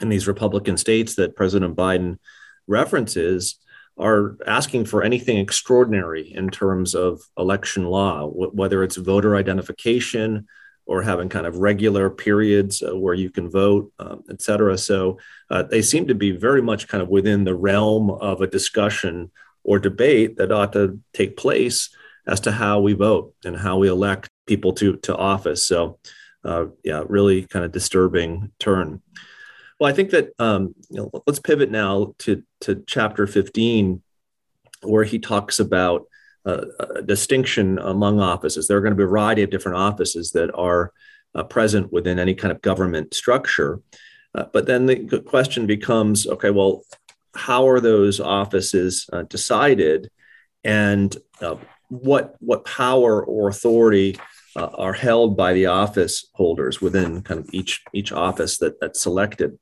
in 0.00 0.10
these 0.10 0.28
Republican 0.28 0.76
states 0.76 1.14
that 1.14 1.34
President 1.34 1.76
Biden 1.76 2.18
references 2.66 3.56
are 3.96 4.36
asking 4.46 4.84
for 4.84 5.02
anything 5.02 5.38
extraordinary 5.38 6.30
in 6.30 6.50
terms 6.50 6.94
of 6.94 7.22
election 7.38 7.84
law, 7.84 8.26
whether 8.26 8.82
it's 8.82 8.96
voter 8.96 9.36
identification, 9.36 10.46
or 10.86 11.02
having 11.02 11.28
kind 11.28 11.46
of 11.46 11.58
regular 11.58 12.10
periods 12.10 12.82
uh, 12.82 12.96
where 12.96 13.14
you 13.14 13.30
can 13.30 13.48
vote, 13.48 13.92
um, 13.98 14.22
et 14.28 14.42
cetera. 14.42 14.76
So 14.76 15.18
uh, 15.50 15.62
they 15.62 15.82
seem 15.82 16.08
to 16.08 16.14
be 16.14 16.30
very 16.32 16.60
much 16.60 16.88
kind 16.88 17.02
of 17.02 17.08
within 17.08 17.44
the 17.44 17.54
realm 17.54 18.10
of 18.10 18.40
a 18.40 18.46
discussion 18.46 19.30
or 19.62 19.78
debate 19.78 20.36
that 20.36 20.52
ought 20.52 20.72
to 20.74 21.00
take 21.12 21.36
place 21.36 21.88
as 22.26 22.40
to 22.40 22.52
how 22.52 22.80
we 22.80 22.92
vote 22.92 23.34
and 23.44 23.56
how 23.56 23.78
we 23.78 23.88
elect 23.88 24.28
people 24.46 24.72
to, 24.74 24.96
to 24.96 25.16
office. 25.16 25.66
So, 25.66 25.98
uh, 26.44 26.66
yeah, 26.82 27.02
really 27.08 27.42
kind 27.42 27.64
of 27.64 27.72
disturbing 27.72 28.52
turn. 28.58 29.00
Well, 29.80 29.90
I 29.90 29.94
think 29.94 30.10
that 30.10 30.32
um, 30.38 30.74
you 30.90 30.98
know, 30.98 31.22
let's 31.26 31.40
pivot 31.40 31.70
now 31.70 32.14
to, 32.20 32.42
to 32.62 32.84
chapter 32.86 33.26
15, 33.26 34.02
where 34.82 35.04
he 35.04 35.18
talks 35.18 35.58
about 35.58 36.06
a 36.44 37.02
distinction 37.02 37.78
among 37.78 38.20
offices. 38.20 38.66
There 38.66 38.76
are 38.76 38.80
going 38.80 38.92
to 38.92 38.96
be 38.96 39.04
a 39.04 39.06
variety 39.06 39.42
of 39.42 39.50
different 39.50 39.78
offices 39.78 40.32
that 40.32 40.54
are 40.54 40.92
uh, 41.34 41.42
present 41.42 41.92
within 41.92 42.18
any 42.18 42.34
kind 42.34 42.52
of 42.52 42.62
government 42.62 43.14
structure. 43.14 43.80
Uh, 44.34 44.44
but 44.52 44.66
then 44.66 44.86
the 44.86 45.20
question 45.20 45.66
becomes 45.66 46.26
okay, 46.26 46.50
well, 46.50 46.82
how 47.34 47.66
are 47.68 47.80
those 47.80 48.20
offices 48.20 49.08
uh, 49.12 49.22
decided? 49.22 50.10
And 50.64 51.16
uh, 51.40 51.56
what, 51.88 52.36
what 52.40 52.64
power 52.64 53.24
or 53.24 53.48
authority 53.48 54.18
uh, 54.56 54.66
are 54.74 54.92
held 54.92 55.36
by 55.36 55.52
the 55.52 55.66
office 55.66 56.28
holders 56.34 56.80
within 56.80 57.22
kind 57.22 57.40
of 57.40 57.48
each, 57.52 57.82
each 57.92 58.12
office 58.12 58.58
that, 58.58 58.80
that's 58.80 59.00
selected? 59.00 59.58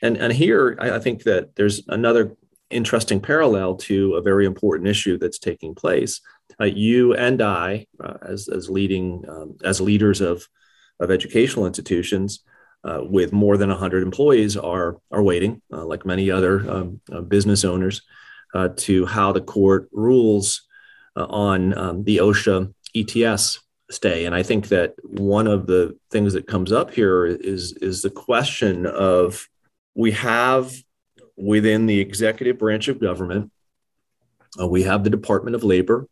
And, 0.00 0.16
and 0.16 0.32
here, 0.32 0.76
I 0.80 1.00
think 1.00 1.24
that 1.24 1.56
there's 1.56 1.82
another 1.88 2.36
interesting 2.70 3.20
parallel 3.20 3.76
to 3.76 4.14
a 4.14 4.22
very 4.22 4.46
important 4.46 4.88
issue 4.88 5.18
that's 5.18 5.38
taking 5.38 5.74
place. 5.74 6.20
Uh, 6.60 6.64
you 6.64 7.14
and 7.14 7.40
I, 7.40 7.86
uh, 8.02 8.18
as, 8.22 8.48
as 8.48 8.68
leading 8.68 9.24
um, 9.28 9.56
as 9.64 9.80
leaders 9.80 10.20
of, 10.20 10.46
of 11.00 11.10
educational 11.10 11.66
institutions 11.66 12.40
uh, 12.84 13.00
with 13.02 13.32
more 13.32 13.56
than 13.56 13.70
100 13.70 14.02
employees, 14.02 14.56
are 14.56 14.96
are 15.10 15.22
waiting, 15.22 15.62
uh, 15.72 15.84
like 15.84 16.06
many 16.06 16.30
other 16.30 16.68
um, 16.70 17.00
uh, 17.12 17.20
business 17.20 17.64
owners, 17.64 18.02
uh, 18.54 18.68
to 18.76 19.04
how 19.06 19.32
the 19.32 19.40
court 19.40 19.88
rules 19.92 20.62
on 21.16 21.76
um, 21.76 22.04
the 22.04 22.18
OSHA 22.18 22.72
ETS 22.94 23.60
stay. 23.90 24.24
And 24.24 24.34
I 24.34 24.42
think 24.42 24.68
that 24.68 24.94
one 25.02 25.46
of 25.46 25.66
the 25.66 25.98
things 26.10 26.32
that 26.34 26.46
comes 26.46 26.72
up 26.72 26.92
here 26.92 27.26
is 27.26 27.72
is 27.74 28.02
the 28.02 28.10
question 28.10 28.86
of 28.86 29.48
we 29.94 30.12
have 30.12 30.72
within 31.38 31.86
the 31.86 32.00
executive 32.00 32.58
branch 32.58 32.88
of 32.88 33.00
government. 33.00 33.50
Uh, 34.60 34.66
we 34.66 34.82
have 34.82 35.04
the 35.04 35.10
Department 35.10 35.54
of 35.54 35.64
Labor. 35.64 36.08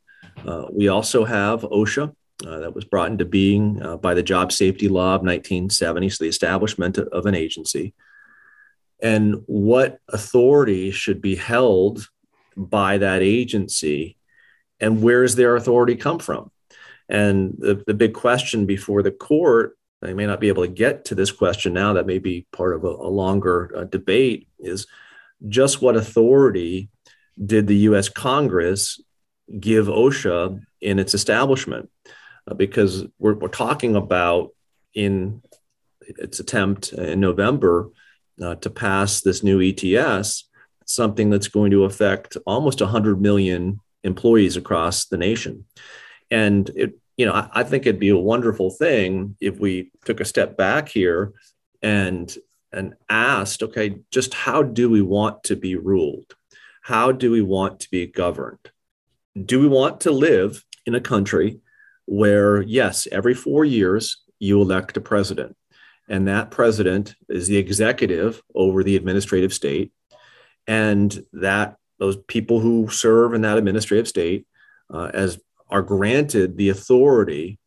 Uh, 0.46 0.66
we 0.70 0.88
also 0.88 1.24
have 1.24 1.62
OSHA, 1.62 2.14
uh, 2.44 2.58
that 2.60 2.74
was 2.74 2.84
brought 2.84 3.10
into 3.10 3.24
being 3.24 3.82
uh, 3.82 3.96
by 3.96 4.12
the 4.12 4.22
Job 4.22 4.52
Safety 4.52 4.88
Law 4.88 5.14
of 5.14 5.22
1970, 5.22 6.10
so 6.10 6.24
the 6.24 6.28
establishment 6.28 6.98
of 6.98 7.24
an 7.26 7.34
agency. 7.34 7.94
And 9.00 9.42
what 9.46 10.00
authority 10.08 10.90
should 10.90 11.22
be 11.22 11.36
held 11.36 12.08
by 12.56 12.98
that 12.98 13.22
agency, 13.22 14.16
and 14.80 15.02
where 15.02 15.22
does 15.22 15.36
their 15.36 15.56
authority 15.56 15.96
come 15.96 16.18
from? 16.18 16.50
And 17.08 17.54
the, 17.58 17.82
the 17.86 17.94
big 17.94 18.14
question 18.14 18.66
before 18.66 19.02
the 19.02 19.10
court, 19.10 19.78
I 20.02 20.12
may 20.12 20.26
not 20.26 20.40
be 20.40 20.48
able 20.48 20.64
to 20.64 20.72
get 20.72 21.06
to 21.06 21.14
this 21.14 21.32
question 21.32 21.72
now, 21.72 21.94
that 21.94 22.06
may 22.06 22.18
be 22.18 22.46
part 22.52 22.74
of 22.74 22.84
a, 22.84 22.88
a 22.88 23.08
longer 23.08 23.72
uh, 23.74 23.84
debate, 23.84 24.48
is 24.58 24.86
just 25.48 25.82
what 25.82 25.96
authority 25.96 26.88
did 27.44 27.66
the 27.66 27.76
US 27.88 28.08
Congress 28.08 29.00
give 29.60 29.86
OSHA 29.86 30.60
in 30.80 30.98
its 30.98 31.14
establishment? 31.14 31.90
Uh, 32.48 32.54
because 32.54 33.04
we're, 33.18 33.34
we're 33.34 33.48
talking 33.48 33.96
about 33.96 34.50
in 34.94 35.42
its 36.00 36.40
attempt 36.40 36.92
in 36.92 37.20
November 37.20 37.90
uh, 38.42 38.54
to 38.56 38.70
pass 38.70 39.20
this 39.20 39.42
new 39.42 39.60
ETS, 39.60 40.48
something 40.84 41.30
that's 41.30 41.48
going 41.48 41.70
to 41.72 41.84
affect 41.84 42.36
almost 42.46 42.80
100 42.80 43.20
million 43.20 43.80
employees 44.04 44.56
across 44.56 45.06
the 45.06 45.16
nation. 45.16 45.64
And 46.30 46.70
it, 46.76 46.98
you 47.16 47.26
know, 47.26 47.32
I, 47.32 47.48
I 47.52 47.62
think 47.64 47.86
it'd 47.86 48.00
be 48.00 48.10
a 48.10 48.16
wonderful 48.16 48.70
thing 48.70 49.36
if 49.40 49.58
we 49.58 49.90
took 50.04 50.20
a 50.20 50.24
step 50.24 50.56
back 50.56 50.88
here 50.88 51.32
and 51.82 52.34
and 52.76 52.94
asked, 53.08 53.62
okay, 53.62 53.96
just 54.10 54.34
how 54.34 54.62
do 54.62 54.90
we 54.90 55.02
want 55.02 55.42
to 55.44 55.56
be 55.56 55.74
ruled? 55.76 56.34
How 56.82 57.10
do 57.10 57.30
we 57.30 57.42
want 57.42 57.80
to 57.80 57.90
be 57.90 58.06
governed? 58.06 58.70
Do 59.44 59.58
we 59.60 59.66
want 59.66 60.02
to 60.02 60.12
live 60.12 60.62
in 60.84 60.94
a 60.94 61.00
country 61.00 61.58
where, 62.04 62.62
yes, 62.62 63.08
every 63.10 63.34
four 63.34 63.64
years 63.64 64.22
you 64.38 64.60
elect 64.60 64.96
a 64.96 65.00
president, 65.00 65.56
and 66.08 66.28
that 66.28 66.50
president 66.50 67.16
is 67.28 67.48
the 67.48 67.56
executive 67.56 68.42
over 68.54 68.84
the 68.84 68.96
administrative 68.96 69.52
state, 69.52 69.92
and 70.66 71.24
that 71.32 71.76
those 71.98 72.16
people 72.28 72.60
who 72.60 72.88
serve 72.88 73.34
in 73.34 73.40
that 73.40 73.58
administrative 73.58 74.06
state 74.06 74.46
uh, 74.92 75.10
as 75.12 75.40
are 75.68 75.82
granted 75.82 76.56
the 76.56 76.68
authority 76.68 77.58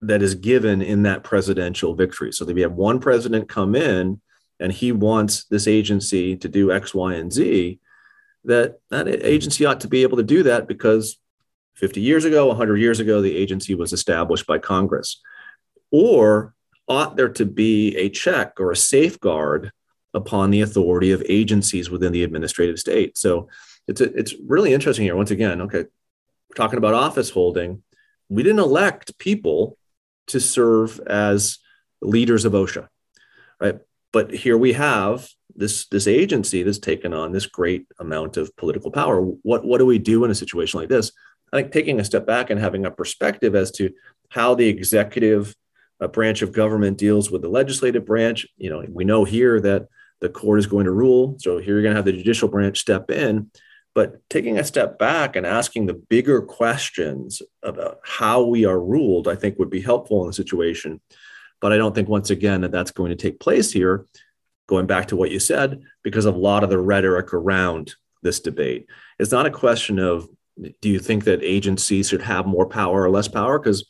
that 0.00 0.22
is 0.22 0.34
given 0.34 0.80
in 0.80 1.02
that 1.02 1.22
presidential 1.22 1.94
victory. 1.94 2.32
So 2.32 2.44
that 2.44 2.54
we 2.54 2.62
have 2.62 2.72
one 2.72 2.98
president 2.98 3.48
come 3.48 3.74
in 3.74 4.20
and 4.62 4.72
he 4.72 4.92
wants 4.92 5.44
this 5.46 5.66
agency 5.66 6.36
to 6.36 6.48
do 6.48 6.70
X, 6.70 6.94
Y, 6.94 7.14
and 7.14 7.32
Z, 7.32 7.80
that 8.44 8.78
that 8.90 9.08
agency 9.08 9.66
ought 9.66 9.80
to 9.80 9.88
be 9.88 10.02
able 10.02 10.16
to 10.18 10.22
do 10.22 10.44
that 10.44 10.68
because 10.68 11.18
50 11.74 12.00
years 12.00 12.24
ago, 12.24 12.46
100 12.46 12.76
years 12.76 13.00
ago, 13.00 13.20
the 13.20 13.36
agency 13.36 13.74
was 13.74 13.92
established 13.92 14.46
by 14.46 14.58
Congress. 14.58 15.20
Or 15.90 16.54
ought 16.86 17.16
there 17.16 17.30
to 17.30 17.44
be 17.44 17.96
a 17.96 18.08
check 18.08 18.60
or 18.60 18.70
a 18.70 18.76
safeguard 18.76 19.72
upon 20.14 20.50
the 20.50 20.60
authority 20.60 21.10
of 21.10 21.24
agencies 21.28 21.90
within 21.90 22.12
the 22.12 22.22
administrative 22.22 22.78
state? 22.78 23.18
So 23.18 23.48
it's 23.88 24.00
a, 24.00 24.16
it's 24.16 24.34
really 24.46 24.72
interesting 24.72 25.04
here. 25.04 25.16
Once 25.16 25.32
again, 25.32 25.60
okay, 25.62 25.84
we're 26.48 26.54
talking 26.54 26.78
about 26.78 26.94
office 26.94 27.30
holding. 27.30 27.82
We 28.28 28.44
didn't 28.44 28.60
elect 28.60 29.18
people 29.18 29.76
to 30.28 30.38
serve 30.38 31.00
as 31.00 31.58
leaders 32.00 32.44
of 32.44 32.52
OSHA, 32.52 32.86
right? 33.60 33.80
But 34.12 34.32
here 34.32 34.58
we 34.58 34.74
have 34.74 35.28
this 35.54 35.86
this 35.86 36.06
agency 36.06 36.62
that's 36.62 36.78
taken 36.78 37.12
on 37.12 37.32
this 37.32 37.46
great 37.46 37.86
amount 37.98 38.36
of 38.36 38.54
political 38.56 38.90
power. 38.90 39.20
What 39.20 39.64
what 39.64 39.78
do 39.78 39.86
we 39.86 39.98
do 39.98 40.24
in 40.24 40.30
a 40.30 40.34
situation 40.34 40.80
like 40.80 40.88
this? 40.88 41.12
I 41.52 41.58
think 41.58 41.72
taking 41.72 42.00
a 42.00 42.04
step 42.04 42.26
back 42.26 42.50
and 42.50 42.58
having 42.58 42.86
a 42.86 42.90
perspective 42.90 43.54
as 43.54 43.70
to 43.72 43.90
how 44.30 44.54
the 44.54 44.68
executive 44.68 45.54
uh, 46.00 46.08
branch 46.08 46.42
of 46.42 46.52
government 46.52 46.98
deals 46.98 47.30
with 47.30 47.42
the 47.42 47.48
legislative 47.48 48.06
branch. 48.06 48.46
You 48.56 48.70
know, 48.70 48.84
we 48.88 49.04
know 49.04 49.24
here 49.24 49.60
that 49.60 49.88
the 50.20 50.28
court 50.28 50.58
is 50.58 50.66
going 50.66 50.86
to 50.86 50.92
rule, 50.92 51.36
so 51.40 51.58
here 51.58 51.74
you're 51.74 51.82
going 51.82 51.94
to 51.94 51.98
have 51.98 52.04
the 52.04 52.12
judicial 52.12 52.48
branch 52.48 52.78
step 52.78 53.10
in. 53.10 53.50
But 53.94 54.26
taking 54.30 54.58
a 54.58 54.64
step 54.64 54.98
back 54.98 55.36
and 55.36 55.44
asking 55.46 55.84
the 55.84 55.94
bigger 55.94 56.40
questions 56.40 57.42
about 57.62 57.98
how 58.02 58.42
we 58.42 58.64
are 58.64 58.80
ruled, 58.80 59.28
I 59.28 59.34
think 59.34 59.58
would 59.58 59.68
be 59.68 59.82
helpful 59.82 60.22
in 60.22 60.28
the 60.28 60.32
situation. 60.32 61.00
But 61.62 61.72
I 61.72 61.78
don't 61.78 61.94
think, 61.94 62.08
once 62.08 62.28
again, 62.28 62.60
that 62.60 62.72
that's 62.72 62.90
going 62.90 63.10
to 63.10 63.16
take 63.16 63.40
place 63.40 63.72
here, 63.72 64.06
going 64.66 64.86
back 64.86 65.06
to 65.08 65.16
what 65.16 65.30
you 65.30 65.38
said, 65.38 65.80
because 66.02 66.26
of 66.26 66.34
a 66.34 66.38
lot 66.38 66.64
of 66.64 66.70
the 66.70 66.78
rhetoric 66.78 67.32
around 67.32 67.94
this 68.22 68.40
debate. 68.40 68.86
It's 69.18 69.32
not 69.32 69.46
a 69.46 69.50
question 69.50 69.98
of 69.98 70.28
do 70.80 70.90
you 70.90 70.98
think 70.98 71.24
that 71.24 71.42
agencies 71.42 72.08
should 72.08 72.20
have 72.20 72.46
more 72.46 72.66
power 72.66 73.02
or 73.02 73.10
less 73.10 73.28
power? 73.28 73.58
Because 73.58 73.86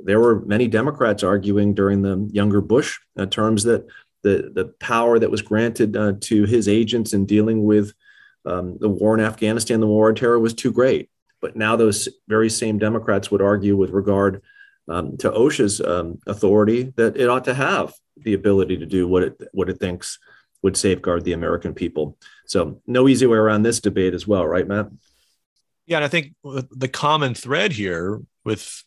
there 0.00 0.20
were 0.20 0.40
many 0.46 0.68
Democrats 0.68 1.22
arguing 1.22 1.74
during 1.74 2.02
the 2.02 2.28
younger 2.32 2.60
Bush 2.60 2.98
uh, 3.18 3.26
terms 3.26 3.64
that 3.64 3.86
the, 4.22 4.50
the 4.54 4.72
power 4.80 5.18
that 5.18 5.30
was 5.30 5.42
granted 5.42 5.96
uh, 5.96 6.14
to 6.20 6.44
his 6.44 6.68
agents 6.68 7.12
in 7.12 7.26
dealing 7.26 7.64
with 7.64 7.92
um, 8.46 8.78
the 8.80 8.88
war 8.88 9.14
in 9.18 9.24
Afghanistan, 9.24 9.80
the 9.80 9.86
war 9.86 10.08
on 10.08 10.14
terror 10.14 10.38
was 10.38 10.54
too 10.54 10.72
great. 10.72 11.10
But 11.40 11.56
now 11.56 11.76
those 11.76 12.08
very 12.28 12.48
same 12.48 12.78
Democrats 12.78 13.30
would 13.30 13.42
argue 13.42 13.76
with 13.76 13.90
regard 13.90 14.42
um, 14.88 15.16
to 15.18 15.30
OSHA's 15.30 15.80
um, 15.80 16.18
authority 16.26 16.92
that 16.96 17.16
it 17.16 17.28
ought 17.28 17.44
to 17.44 17.54
have 17.54 17.92
the 18.16 18.34
ability 18.34 18.76
to 18.78 18.86
do 18.86 19.06
what 19.06 19.22
it 19.22 19.40
what 19.52 19.68
it 19.68 19.78
thinks 19.78 20.18
would 20.62 20.76
safeguard 20.76 21.24
the 21.24 21.32
American 21.32 21.72
people. 21.74 22.16
So 22.46 22.80
no 22.86 23.08
easy 23.08 23.26
way 23.26 23.38
around 23.38 23.62
this 23.62 23.80
debate 23.80 24.14
as 24.14 24.26
well, 24.26 24.46
right, 24.46 24.66
Matt? 24.66 24.88
Yeah, 25.86 25.98
and 25.98 26.04
I 26.04 26.08
think 26.08 26.34
the 26.42 26.88
common 26.88 27.34
thread 27.34 27.72
here 27.72 28.20
with 28.44 28.82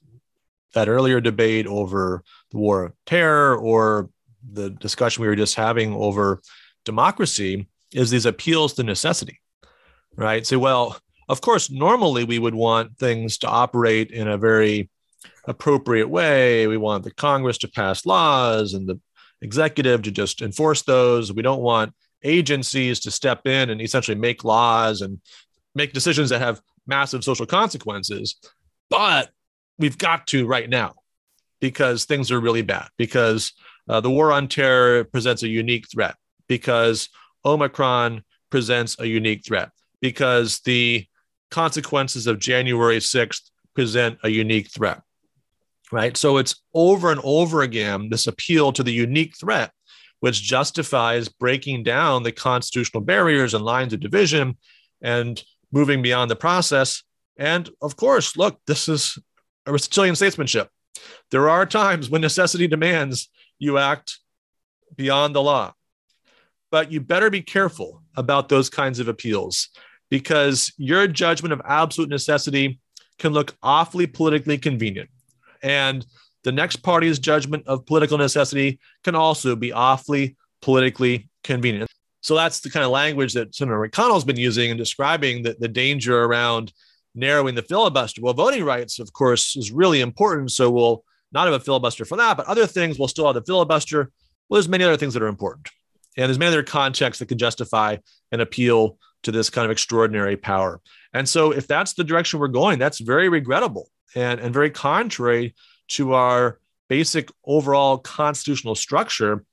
that 0.74 0.90
earlier 0.90 1.22
debate 1.22 1.68
over 1.68 2.24
the 2.52 2.58
war 2.58 2.86
of 2.86 2.94
terror 3.06 3.56
or 3.58 4.10
the 4.52 4.70
discussion 4.70 5.22
we 5.22 5.28
were 5.28 5.36
just 5.36 5.56
having 5.56 5.94
over 5.94 6.42
democracy 6.86 7.68
is 7.94 8.10
these 8.10 8.26
appeals 8.26 8.74
to 8.74 8.84
necessity, 8.84 9.40
right? 10.16 10.46
Say, 10.46 10.56
so, 10.56 10.60
well, 10.60 10.98
of 11.30 11.42
course, 11.42 11.70
normally 11.70 12.24
we 12.24 12.40
would 12.40 12.56
want 12.56 12.98
things 12.98 13.38
to 13.40 13.48
operate 13.48 14.12
in 14.12 14.28
a 14.28 14.38
very 14.38 14.90
appropriate 15.48 16.08
way. 16.10 16.68
We 16.68 16.78
want 16.78 17.04
the 17.04 17.12
Congress 17.12 17.58
to 17.60 17.68
pass 17.68 18.06
laws 18.06 18.74
and 18.74 18.88
the 18.88 19.00
executive 19.42 20.04
to 20.04 20.12
just 20.12 20.42
enforce 20.42 20.84
those. 20.84 21.34
We 21.34 21.42
don't 21.42 21.62
want 21.62 21.94
agencies 22.24 23.00
to 23.02 23.12
step 23.12 23.48
in 23.48 23.70
and 23.70 23.82
essentially 23.82 24.18
make 24.18 24.44
laws 24.44 25.02
and 25.02 25.20
make 25.74 25.94
decisions 25.94 26.30
that 26.30 26.42
have 26.42 26.62
massive 26.86 27.24
social 27.24 27.46
consequences. 27.46 28.36
But 28.90 29.30
we've 29.80 29.98
got 29.98 30.28
to 30.28 30.46
right 30.46 30.70
now. 30.70 30.96
because 31.62 32.06
things 32.06 32.32
are 32.32 32.40
really 32.42 32.64
bad, 32.64 32.90
because 32.98 33.54
uh, 33.88 34.02
the 34.02 34.10
war 34.10 34.32
on 34.32 34.48
terror 34.48 35.04
presents 35.06 35.44
a 35.44 35.48
unique 35.48 35.86
threat, 35.90 36.16
because 36.48 37.08
Omicron 37.46 38.24
presents 38.50 39.00
a 39.00 39.08
unique 39.08 39.46
threat, 39.46 39.70
because 40.02 40.60
the 40.62 41.06
consequences 41.52 42.28
of 42.28 42.40
January 42.40 42.98
6th 42.98 43.52
present 43.76 44.18
a 44.24 44.30
unique 44.30 44.70
threat. 44.72 45.02
Right. 45.92 46.16
So 46.16 46.38
it's 46.38 46.56
over 46.74 47.12
and 47.12 47.20
over 47.24 47.62
again 47.62 48.10
this 48.10 48.28
appeal 48.28 48.72
to 48.74 48.84
the 48.84 48.94
unique 48.94 49.36
threat, 49.38 49.72
which 50.22 50.42
justifies 50.42 51.28
breaking 51.28 51.84
down 51.84 52.24
the 52.24 52.32
constitutional 52.32 53.04
barriers 53.04 53.54
and 53.54 53.66
lines 53.66 53.92
of 53.92 54.00
division 54.00 54.58
and 55.02 55.44
moving 55.72 56.02
beyond 56.02 56.32
the 56.32 56.36
process. 56.36 57.04
And 57.38 57.70
of 57.82 57.98
course, 57.98 58.38
look, 58.38 58.60
this 58.68 58.88
is 58.88 59.18
Aristotelian 59.68 60.16
statesmanship. 60.16 60.70
There 61.30 61.50
are 61.50 61.66
times 61.66 62.10
when 62.10 62.22
necessity 62.22 62.68
demands 62.68 63.30
you 63.60 63.78
act 63.78 64.20
beyond 64.96 65.36
the 65.36 65.42
law, 65.42 65.74
but 66.72 66.92
you 66.92 67.02
better 67.02 67.30
be 67.30 67.42
careful 67.42 68.02
about 68.16 68.50
those 68.50 68.70
kinds 68.70 69.00
of 69.00 69.08
appeals 69.08 69.70
because 70.10 70.74
your 70.78 71.08
judgment 71.08 71.54
of 71.54 71.62
absolute 71.66 72.10
necessity 72.10 72.80
can 73.18 73.34
look 73.34 73.56
awfully 73.64 74.08
politically 74.08 74.58
convenient. 74.58 75.10
And 75.64 76.06
the 76.44 76.52
next 76.52 76.78
party's 76.78 77.20
judgment 77.20 77.68
of 77.68 77.86
political 77.86 78.18
necessity 78.18 78.80
can 79.04 79.16
also 79.16 79.56
be 79.56 79.72
awfully 79.72 80.36
politically 80.62 81.30
convenient. 81.44 81.90
So 82.22 82.36
that's 82.36 82.60
the 82.60 82.70
kind 82.70 82.86
of 82.86 82.92
language 82.92 83.34
that 83.34 83.54
Senator 83.54 83.80
McConnell's 83.80 84.24
been 84.24 84.38
using 84.38 84.70
in 84.70 84.78
describing 84.78 85.44
the, 85.44 85.56
the 85.60 85.68
danger 85.68 86.24
around 86.24 86.72
narrowing 87.16 87.56
the 87.56 87.64
filibuster. 87.64 88.22
Well, 88.22 88.34
voting 88.34 88.64
rights, 88.64 89.00
of 89.00 89.12
course, 89.12 89.56
is 89.56 89.72
really 89.72 90.02
important. 90.02 90.52
So 90.52 90.70
we'll 90.70 91.04
not 91.32 91.46
have 91.46 91.60
a 91.60 91.64
filibuster 91.64 92.06
for 92.06 92.18
that, 92.18 92.38
but 92.38 92.46
other 92.46 92.68
things 92.68 93.00
we'll 93.00 93.08
still 93.08 93.26
have 93.26 93.36
the 93.36 93.44
filibuster. 93.44 94.12
Well, 94.50 94.58
there's 94.58 94.70
many 94.70 94.84
other 94.84 94.98
things 94.98 95.14
that 95.14 95.24
are 95.24 95.28
important. 95.28 95.70
And 96.18 96.28
there's 96.28 96.40
many 96.40 96.50
other 96.50 96.64
contexts 96.64 97.20
that 97.20 97.28
can 97.28 97.38
justify 97.38 97.98
an 98.32 98.42
appeal 98.42 98.98
to 99.24 99.32
this 99.32 99.50
kind 99.50 99.66
of 99.66 99.72
extraordinary 99.72 100.36
power. 100.36 100.82
And 101.14 101.28
so 101.28 101.52
if 101.52 101.68
that's 101.68 101.94
the 101.94 102.04
direction 102.04 102.40
we're 102.40 102.50
going, 102.50 102.80
that's 102.80 103.00
very 103.00 103.30
regrettable 103.30 103.90
and, 104.16 104.40
and 104.40 104.54
very 104.54 104.70
contrary 104.70 105.56
to 105.90 106.14
our 106.14 106.60
basic 106.90 107.30
overall 107.46 107.98
constitutional 107.98 108.76
structure, 108.76 109.46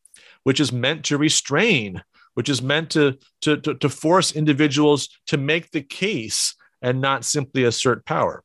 which 0.42 0.61
is 0.61 0.73
meant 0.73 1.05
to 1.05 1.18
restrain, 1.18 2.03
which 2.35 2.49
is 2.49 2.62
meant 2.62 2.90
to, 2.90 3.18
to, 3.40 3.57
to, 3.59 3.75
to 3.75 3.88
force 3.88 4.33
individuals 4.33 5.09
to 5.27 5.37
make 5.37 5.71
the 5.71 5.83
case 5.83 6.55
and 6.83 7.01
not 7.01 7.25
simply 7.25 7.64
assert 7.64 8.05
power. 8.05 8.42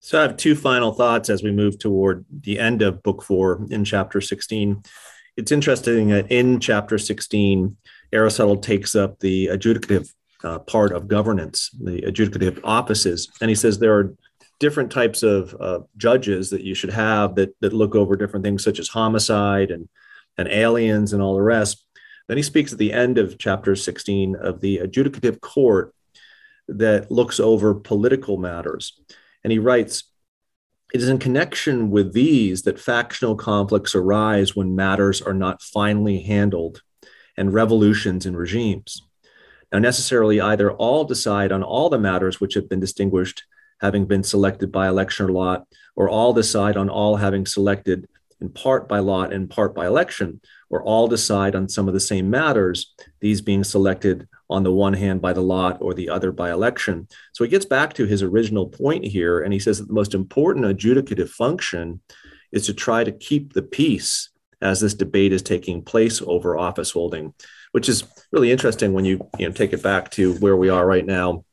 So 0.00 0.18
I 0.18 0.22
have 0.22 0.36
two 0.36 0.54
final 0.56 0.92
thoughts 0.92 1.30
as 1.30 1.42
we 1.42 1.52
move 1.52 1.78
toward 1.78 2.24
the 2.30 2.58
end 2.58 2.82
of 2.82 3.02
book 3.02 3.22
four 3.22 3.64
in 3.70 3.84
chapter 3.84 4.20
16. 4.20 4.82
It's 5.36 5.52
interesting 5.52 6.08
that 6.08 6.30
in 6.30 6.60
chapter 6.60 6.98
16, 6.98 7.76
Aristotle 8.12 8.56
takes 8.56 8.94
up 8.94 9.20
the 9.20 9.46
adjudicative 9.46 10.12
uh, 10.44 10.58
part 10.58 10.92
of 10.92 11.08
governance, 11.08 11.70
the 11.80 12.02
adjudicative 12.02 12.60
offices, 12.64 13.30
and 13.40 13.48
he 13.48 13.54
says 13.54 13.78
there 13.78 13.96
are 13.96 14.14
different 14.62 14.92
types 14.92 15.24
of 15.24 15.56
uh, 15.58 15.80
judges 15.96 16.50
that 16.50 16.62
you 16.62 16.72
should 16.72 16.92
have 16.92 17.34
that, 17.34 17.52
that 17.60 17.72
look 17.72 17.96
over 17.96 18.14
different 18.14 18.44
things 18.44 18.62
such 18.62 18.78
as 18.78 18.86
homicide 18.86 19.72
and, 19.72 19.88
and 20.38 20.46
aliens 20.46 21.12
and 21.12 21.20
all 21.20 21.34
the 21.34 21.42
rest. 21.42 21.84
Then 22.28 22.36
he 22.36 22.44
speaks 22.44 22.72
at 22.72 22.78
the 22.78 22.92
end 22.92 23.18
of 23.18 23.38
chapter 23.38 23.74
16 23.74 24.36
of 24.36 24.60
the 24.60 24.78
adjudicative 24.78 25.40
court 25.40 25.92
that 26.68 27.10
looks 27.10 27.40
over 27.40 27.74
political 27.74 28.36
matters. 28.36 28.96
And 29.42 29.50
he 29.50 29.58
writes, 29.58 30.04
it 30.94 31.02
is 31.02 31.08
in 31.08 31.18
connection 31.18 31.90
with 31.90 32.12
these 32.12 32.62
that 32.62 32.78
factional 32.78 33.34
conflicts 33.34 33.96
arise 33.96 34.54
when 34.54 34.76
matters 34.76 35.20
are 35.20 35.34
not 35.34 35.60
finally 35.60 36.22
handled 36.22 36.82
and 37.36 37.52
revolutions 37.52 38.26
in 38.26 38.36
regimes. 38.36 39.02
Now, 39.72 39.80
necessarily, 39.80 40.40
either 40.40 40.70
all 40.70 41.04
decide 41.04 41.50
on 41.50 41.64
all 41.64 41.88
the 41.88 41.98
matters 41.98 42.40
which 42.40 42.54
have 42.54 42.68
been 42.68 42.78
distinguished, 42.78 43.42
having 43.82 44.06
been 44.06 44.22
selected 44.22 44.72
by 44.72 44.88
election 44.88 45.26
or 45.26 45.32
lot, 45.32 45.66
or 45.96 46.08
all 46.08 46.32
decide 46.32 46.76
on 46.76 46.88
all 46.88 47.16
having 47.16 47.44
selected 47.44 48.08
in 48.40 48.48
part 48.48 48.88
by 48.88 48.98
lot 48.98 49.32
and 49.32 49.50
part 49.50 49.74
by 49.74 49.86
election, 49.86 50.40
or 50.70 50.82
all 50.82 51.06
decide 51.06 51.54
on 51.54 51.68
some 51.68 51.88
of 51.88 51.94
the 51.94 52.00
same 52.00 52.30
matters, 52.30 52.94
these 53.20 53.40
being 53.40 53.62
selected 53.62 54.26
on 54.48 54.62
the 54.62 54.72
one 54.72 54.92
hand 54.92 55.20
by 55.20 55.32
the 55.32 55.40
lot 55.40 55.78
or 55.80 55.94
the 55.94 56.08
other 56.08 56.32
by 56.32 56.50
election. 56.50 57.06
So 57.32 57.44
he 57.44 57.50
gets 57.50 57.64
back 57.64 57.94
to 57.94 58.06
his 58.06 58.22
original 58.22 58.68
point 58.68 59.04
here, 59.04 59.40
and 59.40 59.52
he 59.52 59.58
says 59.58 59.78
that 59.78 59.88
the 59.88 59.94
most 59.94 60.14
important 60.14 60.66
adjudicative 60.66 61.28
function 61.28 62.00
is 62.50 62.66
to 62.66 62.74
try 62.74 63.04
to 63.04 63.12
keep 63.12 63.52
the 63.52 63.62
peace 63.62 64.30
as 64.60 64.80
this 64.80 64.94
debate 64.94 65.32
is 65.32 65.42
taking 65.42 65.82
place 65.82 66.22
over 66.24 66.56
office 66.56 66.92
holding, 66.92 67.34
which 67.72 67.88
is 67.88 68.04
really 68.30 68.52
interesting 68.52 68.92
when 68.92 69.04
you, 69.04 69.28
you 69.38 69.46
know, 69.46 69.52
take 69.52 69.72
it 69.72 69.82
back 69.82 70.10
to 70.12 70.34
where 70.34 70.56
we 70.56 70.68
are 70.68 70.86
right 70.86 71.06
now 71.06 71.44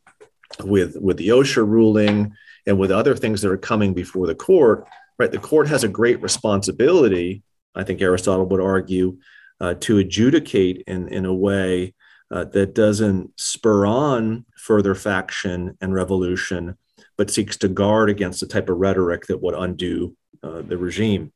with, 0.63 0.97
with 0.99 1.17
the 1.17 1.29
OSHA 1.29 1.67
ruling 1.67 2.33
and 2.65 2.77
with 2.77 2.91
other 2.91 3.15
things 3.15 3.41
that 3.41 3.51
are 3.51 3.57
coming 3.57 3.93
before 3.93 4.27
the 4.27 4.35
court. 4.35 4.87
Right, 5.17 5.31
the 5.31 5.37
court 5.37 5.67
has 5.67 5.83
a 5.83 5.89
great 5.89 6.21
responsibility 6.21 7.43
I 7.75 7.83
think 7.83 8.01
Aristotle 8.01 8.45
would 8.47 8.61
argue, 8.61 9.17
uh, 9.61 9.75
to 9.81 9.97
adjudicate 9.97 10.83
in, 10.87 11.07
in 11.09 11.25
a 11.25 11.33
way 11.33 11.93
uh, 12.31 12.45
that 12.45 12.75
doesn't 12.75 13.31
spur 13.39 13.85
on 13.85 14.45
further 14.55 14.95
faction 14.95 15.77
and 15.81 15.93
revolution, 15.93 16.77
but 17.17 17.31
seeks 17.31 17.57
to 17.57 17.67
guard 17.67 18.09
against 18.09 18.39
the 18.39 18.47
type 18.47 18.69
of 18.69 18.77
rhetoric 18.77 19.25
that 19.27 19.41
would 19.41 19.55
undo 19.55 20.15
uh, 20.43 20.61
the 20.61 20.77
regime. 20.77 21.31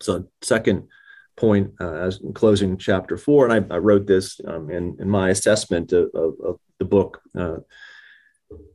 So, 0.00 0.28
second 0.42 0.88
point, 1.36 1.72
uh, 1.80 1.94
as 1.94 2.20
in 2.20 2.32
closing 2.32 2.76
chapter 2.76 3.16
four, 3.16 3.46
and 3.46 3.72
I, 3.72 3.74
I 3.74 3.78
wrote 3.78 4.06
this 4.06 4.40
um, 4.46 4.70
in, 4.70 4.96
in 5.00 5.08
my 5.08 5.30
assessment 5.30 5.92
of, 5.92 6.10
of, 6.14 6.34
of 6.44 6.60
the 6.78 6.84
book, 6.84 7.20
uh, 7.36 7.56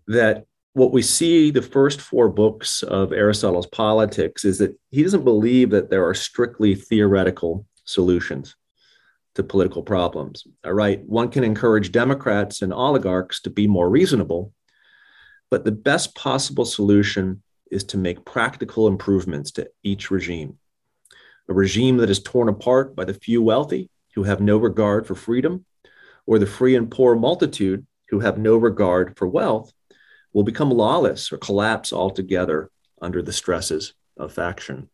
that 0.08 0.46
what 0.74 0.92
we 0.92 1.02
see 1.02 1.52
the 1.52 1.62
first 1.62 2.00
four 2.00 2.30
books 2.30 2.84
of 2.84 3.12
Aristotle's 3.12 3.68
Politics 3.68 4.46
is 4.46 4.60
that 4.60 4.78
he 4.92 5.04
doesn't 5.04 5.24
believe 5.24 5.72
that 5.72 5.90
there 5.90 6.08
are 6.08 6.14
strictly 6.14 6.76
theoretical 6.76 7.66
solutions 7.84 8.56
to 9.36 9.44
political 9.44 9.84
problems. 9.84 10.46
All 10.66 10.74
right, 10.74 11.04
one 11.06 11.30
can 11.30 11.44
encourage 11.44 11.92
Democrats 11.92 12.62
and 12.62 12.74
oligarchs 12.74 13.42
to 13.42 13.50
be 13.50 13.68
more 13.68 13.90
reasonable, 13.90 14.54
but 15.50 15.66
the 15.66 15.72
best 15.72 16.16
possible 16.16 16.66
solution 16.66 17.42
is 17.72 17.84
to 17.86 17.98
make 17.98 18.26
practical 18.26 18.88
improvements 18.88 19.52
to 19.52 19.70
each 19.84 20.12
regime. 20.12 20.58
A 21.48 21.54
regime 21.54 21.98
that 21.98 22.10
is 22.10 22.22
torn 22.22 22.50
apart 22.50 22.96
by 22.96 23.06
the 23.06 23.14
few 23.14 23.42
wealthy 23.42 23.90
who 24.16 24.24
have 24.24 24.42
no 24.42 24.58
regard 24.58 25.08
for 25.08 25.16
freedom, 25.16 25.66
or 26.26 26.38
the 26.38 26.46
free 26.46 26.76
and 26.76 26.92
poor 26.92 27.16
multitude 27.16 27.86
who 28.10 28.20
have 28.20 28.38
no 28.38 28.58
regard 28.58 29.18
for 29.18 29.28
wealth 29.28 29.72
will 30.34 30.44
become 30.44 30.72
lawless 30.72 31.32
or 31.32 31.38
collapse 31.38 31.92
altogether 31.92 32.70
under 33.02 33.22
the 33.22 33.34
stresses 33.34 33.94
of 34.18 34.34
faction. 34.34 34.90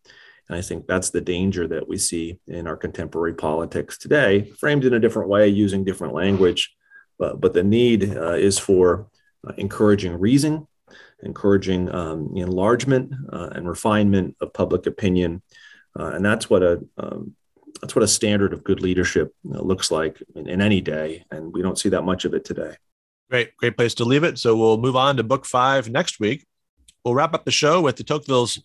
And 0.47 0.58
I 0.58 0.62
think 0.62 0.86
that's 0.86 1.10
the 1.10 1.21
danger 1.21 1.67
that 1.67 1.88
we 1.88 1.97
see 1.97 2.39
in 2.47 2.67
our 2.67 2.78
contemporary 2.78 3.34
politics 3.34 3.97
today, 3.97 4.51
framed 4.60 4.86
in 4.86 4.93
a 4.93 4.99
different 4.99 5.30
way, 5.30 5.47
using 5.47 5.84
different 5.84 6.13
language. 6.13 6.75
But, 7.17 7.41
but 7.41 7.54
the 7.54 7.63
need 7.63 8.15
uh, 8.15 8.34
is 8.34 8.60
for 8.60 9.08
uh, 9.47 9.54
encouraging 9.58 10.19
reason, 10.19 10.67
encouraging 11.23 11.93
um, 11.93 12.32
enlargement 12.36 13.13
uh, 13.32 13.49
and 13.54 13.67
refinement 13.67 14.36
of 14.41 14.54
public 14.54 14.86
opinion. 14.86 15.41
Uh, 15.97 16.12
and 16.12 16.25
that's 16.25 16.49
what 16.49 16.62
a 16.62 16.84
um, 16.97 17.36
that's 17.82 17.95
what 17.95 18.04
a 18.04 18.08
standard 18.08 18.54
of 18.54 18.63
good 18.63 18.82
leadership 18.82 19.36
looks 19.43 19.91
like 19.91 20.21
in, 20.34 20.47
in 20.47 20.62
any 20.62 20.82
day. 20.82 21.25
And 21.30 21.54
we 21.54 21.62
don't 21.62 21.78
see 21.78 21.89
that 21.89 22.04
much 22.04 22.25
of 22.25 22.34
it 22.34 22.45
today. 22.45 22.75
Great, 23.30 23.58
great 23.58 23.76
place 23.76 23.96
to 23.96 24.06
leave 24.06 24.24
it. 24.24 24.38
So 24.38 24.56
we'll 24.56 24.78
move 24.78 24.96
on 24.96 25.18
to 25.18 25.24
book 25.24 25.46
five 25.46 25.90
next 25.90 26.20
week. 26.20 26.46
We'll 27.04 27.16
wrap 27.16 27.34
up 27.34 27.46
the 27.46 27.52
show 27.52 27.82
with 27.82 27.98
the 27.98 28.04
Tocqueville's 28.04 28.62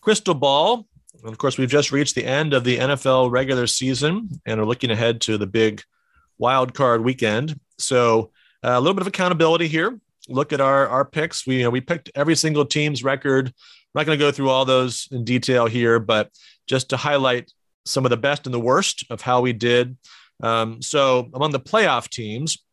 Crystal 0.00 0.34
Ball. 0.34 0.86
And 1.22 1.30
of 1.30 1.38
course, 1.38 1.56
we've 1.56 1.70
just 1.70 1.92
reached 1.92 2.14
the 2.14 2.24
end 2.26 2.52
of 2.52 2.64
the 2.64 2.78
NFL 2.78 3.30
regular 3.30 3.66
season 3.66 4.28
and 4.44 4.60
are 4.60 4.66
looking 4.66 4.90
ahead 4.90 5.20
to 5.22 5.38
the 5.38 5.46
big 5.46 5.82
wild 6.38 6.74
card 6.74 7.02
weekend. 7.02 7.58
So 7.78 8.30
uh, 8.62 8.70
a 8.70 8.80
little 8.80 8.94
bit 8.94 9.02
of 9.02 9.06
accountability 9.06 9.68
here. 9.68 9.98
Look 10.28 10.52
at 10.52 10.60
our 10.60 10.88
our 10.88 11.04
picks. 11.04 11.46
We 11.46 11.58
you 11.58 11.64
know 11.64 11.70
we 11.70 11.80
picked 11.80 12.10
every 12.14 12.34
single 12.34 12.64
team's 12.64 13.04
record. 13.04 13.48
I'm 13.48 14.00
not 14.00 14.06
going 14.06 14.18
to 14.18 14.24
go 14.24 14.32
through 14.32 14.48
all 14.48 14.64
those 14.64 15.06
in 15.10 15.24
detail 15.24 15.66
here, 15.66 16.00
but 16.00 16.30
just 16.66 16.88
to 16.90 16.96
highlight 16.96 17.52
some 17.84 18.06
of 18.06 18.10
the 18.10 18.16
best 18.16 18.46
and 18.46 18.54
the 18.54 18.60
worst 18.60 19.04
of 19.10 19.20
how 19.20 19.42
we 19.42 19.52
did. 19.52 19.96
Um, 20.42 20.80
so 20.80 21.30
among 21.34 21.52
the 21.52 21.60
playoff 21.60 22.08
teams, 22.08 22.63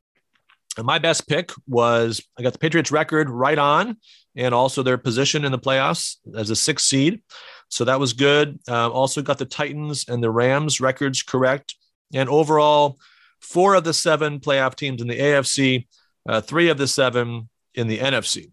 and 0.78 0.86
my 0.86 1.00
best 1.00 1.28
pick 1.28 1.52
was 1.68 2.22
I 2.38 2.44
got 2.44 2.54
the 2.54 2.60
Patriots 2.60 2.92
record 2.92 3.30
right 3.30 3.58
on, 3.58 3.98
and 4.36 4.54
also 4.54 4.84
their 4.84 4.98
position 4.98 5.46
in 5.46 5.52
the 5.52 5.60
playoffs 5.60 6.18
as 6.36 6.50
a 6.50 6.56
sixth 6.56 6.86
seed. 6.86 7.22
So 7.70 7.86
that 7.86 8.00
was 8.00 8.14
good. 8.14 8.60
Uh, 8.68 8.90
also 8.90 9.22
got 9.22 9.38
the 9.38 9.46
Titans 9.46 10.06
and 10.08 10.22
the 10.22 10.30
Rams 10.32 10.82
records 10.82 11.24
correct. 11.24 11.76
And 12.14 12.30
overall, 12.30 12.98
four 13.40 13.76
of 13.76 13.84
the 13.84 13.94
seven 13.94 14.40
playoff 14.40 14.76
teams 14.76 15.02
in 15.02 15.08
the 15.08 15.20
AFC, 15.20 15.88
uh, 16.28 16.42
three 16.42 16.70
of 16.70 16.78
the 16.78 16.88
seven 16.88 17.50
in 17.74 17.88
the 17.88 18.00
NFC. 18.00 18.52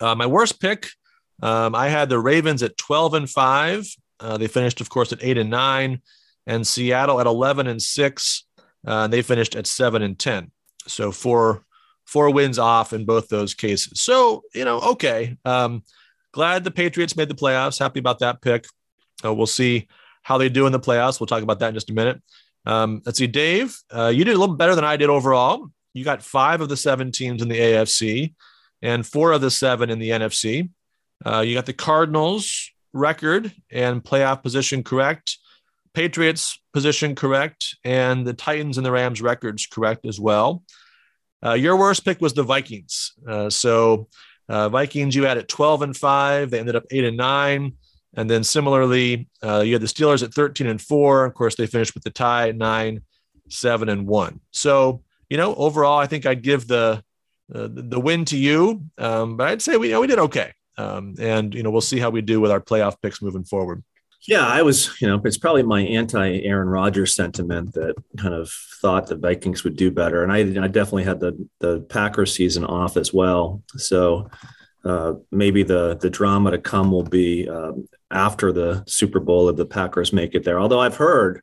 Uh, 0.00 0.14
my 0.14 0.26
worst 0.26 0.60
pick 0.60 0.90
Um, 1.42 1.74
I 1.74 1.88
had 1.88 2.08
the 2.08 2.20
Ravens 2.20 2.62
at 2.62 2.76
12 2.76 3.14
and 3.14 3.28
five. 3.30 3.84
Uh, 4.20 4.36
they 4.38 4.46
finished, 4.46 4.80
of 4.80 4.88
course, 4.88 5.12
at 5.12 5.18
eight 5.22 5.38
and 5.38 5.50
nine, 5.50 6.00
and 6.46 6.64
Seattle 6.64 7.20
at 7.20 7.26
11 7.26 7.66
and 7.66 7.82
six. 7.82 8.44
Uh, 8.86 9.08
they 9.08 9.22
finished 9.22 9.56
at 9.56 9.66
seven 9.66 10.02
and 10.02 10.16
10. 10.16 10.52
So 10.86 11.12
four 11.12 11.64
four 12.06 12.30
wins 12.30 12.58
off 12.58 12.92
in 12.92 13.04
both 13.04 13.28
those 13.28 13.54
cases. 13.54 14.00
So 14.00 14.42
you 14.54 14.64
know, 14.64 14.80
okay. 14.80 15.36
Um, 15.44 15.82
glad 16.32 16.64
the 16.64 16.70
Patriots 16.70 17.16
made 17.16 17.28
the 17.28 17.34
playoffs. 17.34 17.78
Happy 17.78 18.00
about 18.00 18.20
that 18.20 18.40
pick. 18.42 18.66
Uh, 19.24 19.32
we'll 19.32 19.46
see 19.46 19.88
how 20.22 20.38
they 20.38 20.48
do 20.48 20.66
in 20.66 20.72
the 20.72 20.80
playoffs. 20.80 21.20
We'll 21.20 21.26
talk 21.26 21.42
about 21.42 21.58
that 21.60 21.68
in 21.68 21.74
just 21.74 21.90
a 21.90 21.94
minute. 21.94 22.22
Um, 22.64 23.02
let's 23.04 23.18
see, 23.18 23.26
Dave. 23.26 23.76
Uh, 23.94 24.08
you 24.08 24.24
did 24.24 24.36
a 24.36 24.38
little 24.38 24.56
better 24.56 24.74
than 24.74 24.84
I 24.84 24.96
did 24.96 25.10
overall. 25.10 25.68
You 25.94 26.04
got 26.04 26.22
five 26.22 26.60
of 26.60 26.68
the 26.68 26.76
seven 26.76 27.12
teams 27.12 27.42
in 27.42 27.48
the 27.48 27.58
AFC 27.58 28.34
and 28.80 29.06
four 29.06 29.32
of 29.32 29.40
the 29.40 29.50
seven 29.50 29.90
in 29.90 29.98
the 29.98 30.10
NFC. 30.10 30.70
Uh, 31.24 31.40
you 31.40 31.54
got 31.54 31.66
the 31.66 31.72
Cardinals 31.72 32.70
record 32.92 33.52
and 33.70 34.02
playoff 34.02 34.42
position 34.42 34.82
correct, 34.82 35.38
Patriots 35.94 36.58
position 36.72 37.14
correct, 37.14 37.76
and 37.84 38.26
the 38.26 38.32
Titans 38.32 38.78
and 38.78 38.86
the 38.86 38.92
Rams 38.92 39.20
records 39.20 39.66
correct 39.66 40.06
as 40.06 40.18
well. 40.18 40.62
Uh, 41.44 41.54
your 41.54 41.76
worst 41.76 42.04
pick 42.04 42.20
was 42.20 42.34
the 42.34 42.42
Vikings. 42.42 43.12
Uh, 43.28 43.50
so 43.50 44.08
uh, 44.48 44.68
Vikings, 44.68 45.14
you 45.14 45.24
had 45.24 45.38
at 45.38 45.48
12 45.48 45.82
and 45.82 45.96
five. 45.96 46.50
They 46.50 46.60
ended 46.60 46.76
up 46.76 46.84
eight 46.90 47.04
and 47.04 47.16
nine. 47.16 47.74
And 48.14 48.28
then 48.28 48.44
similarly, 48.44 49.28
uh, 49.42 49.60
you 49.60 49.72
had 49.72 49.82
the 49.82 49.86
Steelers 49.86 50.22
at 50.22 50.34
13 50.34 50.66
and 50.66 50.80
four. 50.80 51.24
Of 51.24 51.34
course, 51.34 51.54
they 51.56 51.66
finished 51.66 51.94
with 51.94 52.04
the 52.04 52.10
tie 52.10 52.52
nine, 52.52 53.02
seven 53.48 53.88
and 53.88 54.06
one. 54.06 54.40
So, 54.50 55.02
you 55.30 55.38
know, 55.38 55.54
overall, 55.54 55.98
I 55.98 56.06
think 56.06 56.26
I'd 56.26 56.42
give 56.42 56.68
the 56.68 57.02
uh, 57.54 57.68
the 57.70 58.00
win 58.00 58.24
to 58.26 58.36
you. 58.36 58.82
Um, 58.98 59.36
but 59.36 59.48
I'd 59.48 59.62
say 59.62 59.76
we, 59.76 59.88
you 59.88 59.94
know, 59.94 60.00
we 60.00 60.06
did 60.06 60.18
okay. 60.18 60.52
Um, 60.78 61.14
and, 61.18 61.54
you 61.54 61.62
know, 61.62 61.70
we'll 61.70 61.80
see 61.80 61.98
how 61.98 62.10
we 62.10 62.22
do 62.22 62.40
with 62.40 62.50
our 62.50 62.60
playoff 62.60 62.96
picks 63.02 63.20
moving 63.20 63.44
forward. 63.44 63.82
Yeah, 64.28 64.46
I 64.46 64.62
was, 64.62 65.00
you 65.00 65.08
know, 65.08 65.20
it's 65.24 65.38
probably 65.38 65.64
my 65.64 65.80
anti 65.80 66.42
Aaron 66.42 66.68
Rodgers 66.68 67.14
sentiment 67.14 67.74
that 67.74 67.94
kind 68.16 68.34
of 68.34 68.50
thought 68.80 69.08
the 69.08 69.16
Vikings 69.16 69.64
would 69.64 69.76
do 69.76 69.90
better. 69.90 70.22
And 70.22 70.32
I, 70.32 70.38
I 70.64 70.68
definitely 70.68 71.04
had 71.04 71.18
the, 71.18 71.48
the 71.58 71.80
Packers 71.80 72.34
season 72.34 72.64
off 72.64 72.96
as 72.96 73.12
well. 73.12 73.62
So 73.76 74.30
uh, 74.84 75.14
maybe 75.32 75.64
the, 75.64 75.96
the 75.96 76.10
drama 76.10 76.52
to 76.52 76.58
come 76.58 76.92
will 76.92 77.02
be 77.02 77.48
um, 77.48 77.88
after 78.12 78.52
the 78.52 78.84
Super 78.86 79.18
Bowl 79.18 79.48
if 79.48 79.56
the 79.56 79.66
Packers 79.66 80.12
make 80.12 80.34
it 80.36 80.44
there. 80.44 80.60
Although 80.60 80.80
I've 80.80 80.96
heard, 80.96 81.42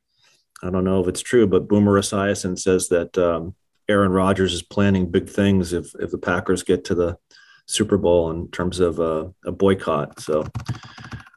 I 0.64 0.70
don't 0.70 0.86
know 0.86 1.02
if 1.02 1.08
it's 1.08 1.22
true, 1.22 1.48
but 1.48 1.68
Boomer 1.68 2.00
Esiason 2.00 2.58
says 2.58 2.88
that 2.90 3.18
um, 3.18 3.56
Aaron 3.90 4.12
Rodgers 4.12 4.54
is 4.54 4.62
planning 4.62 5.12
big 5.12 5.30
things 5.30 5.74
if, 5.74 5.94
if 6.00 6.12
the 6.12 6.18
Packers 6.18 6.64
get 6.64 6.86
to 6.86 6.96
the 6.96 7.18
Super 7.66 7.98
Bowl 7.98 8.32
in 8.32 8.50
terms 8.52 8.80
of 8.80 9.00
uh, 9.00 9.28
a 9.46 9.52
boycott. 9.52 10.20
So 10.22 10.46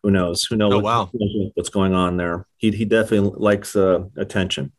who 0.03 0.11
knows? 0.11 0.45
Who 0.45 0.57
knows? 0.57 0.73
Oh, 0.73 0.79
wow. 0.81 1.11
what's 1.55 1.69
going 1.69 1.95
on 1.95 2.17
there? 2.17 2.47
He 2.57 2.71
he 2.71 2.85
definitely 2.85 3.33
likes 3.37 3.77
uh, 3.77 4.05
attention. 4.17 4.73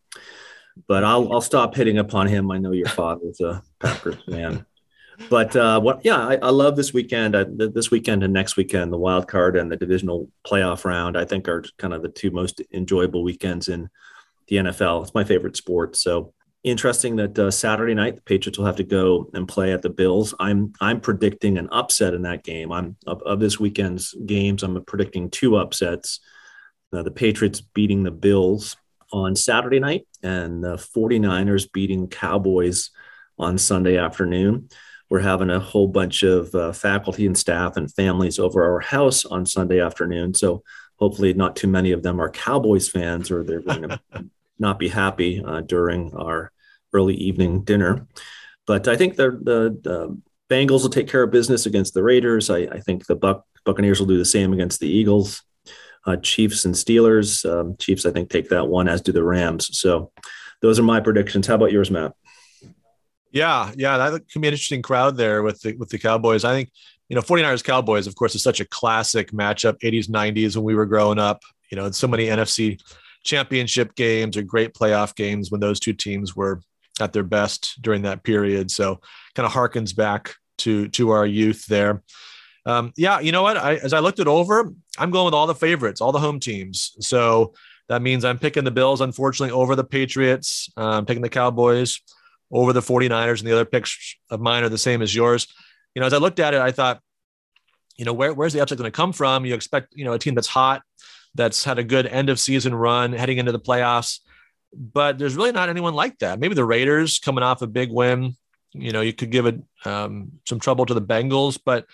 But 0.87 1.03
I'll 1.03 1.31
I'll 1.33 1.41
stop 1.41 1.75
hitting 1.75 1.97
upon 1.97 2.27
him. 2.27 2.51
I 2.51 2.57
know 2.57 2.71
your 2.71 2.87
father's 2.87 3.39
a 3.41 3.61
Packers 3.79 4.17
fan. 4.29 4.65
But 5.29 5.55
uh, 5.55 5.79
what? 5.79 6.01
Yeah, 6.03 6.17
I, 6.17 6.35
I 6.41 6.49
love 6.49 6.75
this 6.75 6.93
weekend. 6.93 7.35
I, 7.35 7.45
this 7.47 7.91
weekend 7.91 8.23
and 8.23 8.33
next 8.33 8.57
weekend, 8.57 8.91
the 8.91 8.97
wild 8.97 9.27
card 9.27 9.55
and 9.55 9.71
the 9.71 9.77
divisional 9.77 10.29
playoff 10.45 10.85
round. 10.85 11.17
I 11.17 11.25
think 11.25 11.47
are 11.47 11.63
kind 11.77 11.93
of 11.93 12.01
the 12.01 12.09
two 12.09 12.31
most 12.31 12.61
enjoyable 12.73 13.23
weekends 13.23 13.69
in 13.69 13.89
the 14.47 14.57
NFL. 14.57 15.03
It's 15.03 15.13
my 15.13 15.23
favorite 15.23 15.55
sport. 15.55 15.95
So 15.95 16.33
interesting 16.63 17.17
that 17.17 17.37
uh, 17.37 17.51
Saturday 17.51 17.93
night 17.93 18.15
the 18.15 18.21
Patriots 18.21 18.57
will 18.57 18.65
have 18.65 18.77
to 18.77 18.83
go 18.83 19.29
and 19.33 19.47
play 19.47 19.73
at 19.73 19.81
the 19.81 19.89
Bills. 19.89 20.33
I'm 20.39 20.73
I'm 20.79 21.01
predicting 21.01 21.57
an 21.57 21.69
upset 21.71 22.13
in 22.13 22.21
that 22.23 22.43
game. 22.43 22.71
I'm 22.71 22.95
of, 23.05 23.21
of 23.23 23.39
this 23.39 23.59
weekend's 23.59 24.15
games. 24.25 24.63
I'm 24.63 24.83
predicting 24.85 25.29
two 25.29 25.57
upsets. 25.57 26.19
Uh, 26.91 27.03
the 27.03 27.11
Patriots 27.11 27.61
beating 27.61 28.03
the 28.03 28.11
Bills 28.11 28.77
on 29.11 29.35
Saturday 29.35 29.79
night 29.79 30.07
and 30.21 30.63
the 30.63 30.75
49ers 30.75 31.71
beating 31.71 32.07
Cowboys 32.07 32.91
on 33.37 33.57
Sunday 33.57 33.97
afternoon. 33.97 34.69
We're 35.09 35.19
having 35.19 35.49
a 35.49 35.59
whole 35.59 35.87
bunch 35.87 36.23
of 36.23 36.53
uh, 36.55 36.71
faculty 36.71 37.27
and 37.27 37.37
staff 37.37 37.77
and 37.77 37.93
families 37.93 38.39
over 38.39 38.63
our 38.63 38.79
house 38.79 39.25
on 39.25 39.45
Sunday 39.45 39.79
afternoon. 39.79 40.33
So 40.33 40.63
hopefully 40.97 41.33
not 41.33 41.55
too 41.55 41.67
many 41.67 41.91
of 41.91 42.03
them 42.03 42.19
are 42.19 42.31
Cowboys 42.31 42.89
fans 42.89 43.29
or 43.29 43.43
they're 43.43 43.61
going 43.61 43.89
to 43.89 43.99
not 44.57 44.79
be 44.79 44.87
happy 44.87 45.43
uh, 45.43 45.61
during 45.61 46.13
our 46.15 46.52
early 46.93 47.15
evening 47.15 47.63
dinner. 47.63 48.07
But 48.65 48.87
I 48.87 48.95
think 48.95 49.15
the, 49.15 49.31
the, 49.31 49.79
the 49.81 50.21
Bengals 50.49 50.83
will 50.83 50.89
take 50.89 51.07
care 51.07 51.23
of 51.23 51.31
business 51.31 51.65
against 51.65 51.93
the 51.93 52.03
Raiders. 52.03 52.49
I, 52.49 52.59
I 52.59 52.79
think 52.79 53.05
the 53.05 53.15
Buck, 53.15 53.45
Buccaneers 53.65 53.99
will 53.99 54.07
do 54.07 54.17
the 54.17 54.25
same 54.25 54.53
against 54.53 54.79
the 54.79 54.87
Eagles. 54.87 55.43
Uh, 56.05 56.17
Chiefs 56.17 56.65
and 56.65 56.75
Steelers. 56.75 57.49
Um, 57.49 57.75
Chiefs, 57.77 58.05
I 58.05 58.11
think, 58.11 58.29
take 58.29 58.49
that 58.49 58.67
one, 58.67 58.87
as 58.87 59.01
do 59.01 59.11
the 59.11 59.23
Rams. 59.23 59.77
So 59.77 60.11
those 60.61 60.79
are 60.79 60.83
my 60.83 60.99
predictions. 60.99 61.47
How 61.47 61.55
about 61.55 61.71
yours, 61.71 61.89
Matt? 61.89 62.13
Yeah, 63.31 63.71
yeah, 63.75 63.97
that 63.97 64.29
can 64.29 64.41
be 64.41 64.47
an 64.47 64.53
interesting 64.53 64.83
crowd 64.83 65.17
there 65.17 65.41
with 65.41 65.59
the 65.61 65.75
with 65.77 65.89
the 65.89 65.97
Cowboys. 65.97 66.45
I 66.45 66.53
think 66.53 66.71
you 67.09 67.15
know 67.15 67.21
49ers 67.21 67.63
Cowboys, 67.63 68.05
of 68.05 68.15
course, 68.15 68.35
is 68.35 68.43
such 68.43 68.59
a 68.59 68.65
classic 68.65 69.31
matchup, 69.31 69.79
80s, 69.79 70.07
90s 70.07 70.55
when 70.55 70.63
we 70.63 70.75
were 70.75 70.85
growing 70.85 71.17
up. 71.17 71.41
You 71.71 71.77
know, 71.77 71.89
so 71.89 72.07
many 72.07 72.27
NFC 72.27 72.79
championship 73.23 73.95
games 73.95 74.37
or 74.37 74.43
great 74.43 74.73
playoff 74.73 75.15
games 75.15 75.49
when 75.49 75.61
those 75.61 75.79
two 75.79 75.93
teams 75.93 76.35
were 76.35 76.61
at 77.03 77.13
their 77.13 77.23
best 77.23 77.81
during 77.81 78.03
that 78.03 78.23
period. 78.23 78.71
So 78.71 79.01
kind 79.35 79.45
of 79.45 79.51
harkens 79.51 79.95
back 79.95 80.35
to 80.59 80.87
to 80.89 81.11
our 81.11 81.25
youth 81.25 81.65
there. 81.67 82.03
Um, 82.65 82.93
yeah, 82.95 83.19
you 83.19 83.31
know 83.31 83.43
what? 83.43 83.57
I, 83.57 83.75
as 83.75 83.93
I 83.93 83.99
looked 83.99 84.19
it 84.19 84.27
over, 84.27 84.71
I'm 84.97 85.11
going 85.11 85.25
with 85.25 85.33
all 85.33 85.47
the 85.47 85.55
favorites, 85.55 85.99
all 85.99 86.13
the 86.13 86.19
home 86.19 86.39
teams. 86.39 86.95
So 86.99 87.53
that 87.89 88.01
means 88.01 88.23
I'm 88.23 88.39
picking 88.39 88.63
the 88.63 88.71
Bills, 88.71 89.01
unfortunately, 89.01 89.51
over 89.51 89.75
the 89.75 89.83
Patriots. 89.83 90.71
Uh, 90.77 90.91
I'm 90.91 91.05
picking 91.05 91.21
the 91.21 91.29
Cowboys 91.29 91.99
over 92.51 92.71
the 92.71 92.81
49ers, 92.81 93.39
and 93.39 93.47
the 93.47 93.51
other 93.51 93.65
picks 93.65 94.15
of 94.29 94.39
mine 94.39 94.63
are 94.63 94.69
the 94.69 94.77
same 94.77 95.01
as 95.01 95.13
yours. 95.13 95.47
You 95.93 95.99
know, 95.99 96.05
as 96.05 96.13
I 96.13 96.17
looked 96.17 96.39
at 96.39 96.53
it, 96.53 96.61
I 96.61 96.71
thought, 96.71 97.01
you 97.97 98.05
know, 98.05 98.13
where, 98.13 98.33
where's 98.33 98.53
the 98.53 98.61
upset 98.61 98.77
going 98.77 98.89
to 98.89 98.95
come 98.95 99.11
from? 99.11 99.45
You 99.45 99.53
expect, 99.53 99.93
you 99.95 100.05
know, 100.05 100.13
a 100.13 100.19
team 100.19 100.33
that's 100.33 100.47
hot, 100.47 100.83
that's 101.35 101.63
had 101.63 101.79
a 101.79 101.83
good 101.83 102.07
end 102.07 102.29
of 102.29 102.39
season 102.39 102.73
run 102.73 103.11
heading 103.11 103.39
into 103.39 103.51
the 103.51 103.59
playoffs 103.59 104.19
but 104.75 105.17
there's 105.17 105.35
really 105.35 105.51
not 105.51 105.69
anyone 105.69 105.93
like 105.93 106.19
that. 106.19 106.39
Maybe 106.39 106.55
the 106.55 106.65
Raiders 106.65 107.19
coming 107.19 107.43
off 107.43 107.61
a 107.61 107.67
big 107.67 107.91
win. 107.91 108.35
You 108.71 108.91
know, 108.91 109.01
you 109.01 109.13
could 109.13 109.29
give 109.29 109.45
it 109.45 109.61
um, 109.85 110.31
some 110.47 110.59
trouble 110.59 110.85
to 110.85 110.93
the 110.93 111.01
Bengals, 111.01 111.59
but 111.63 111.85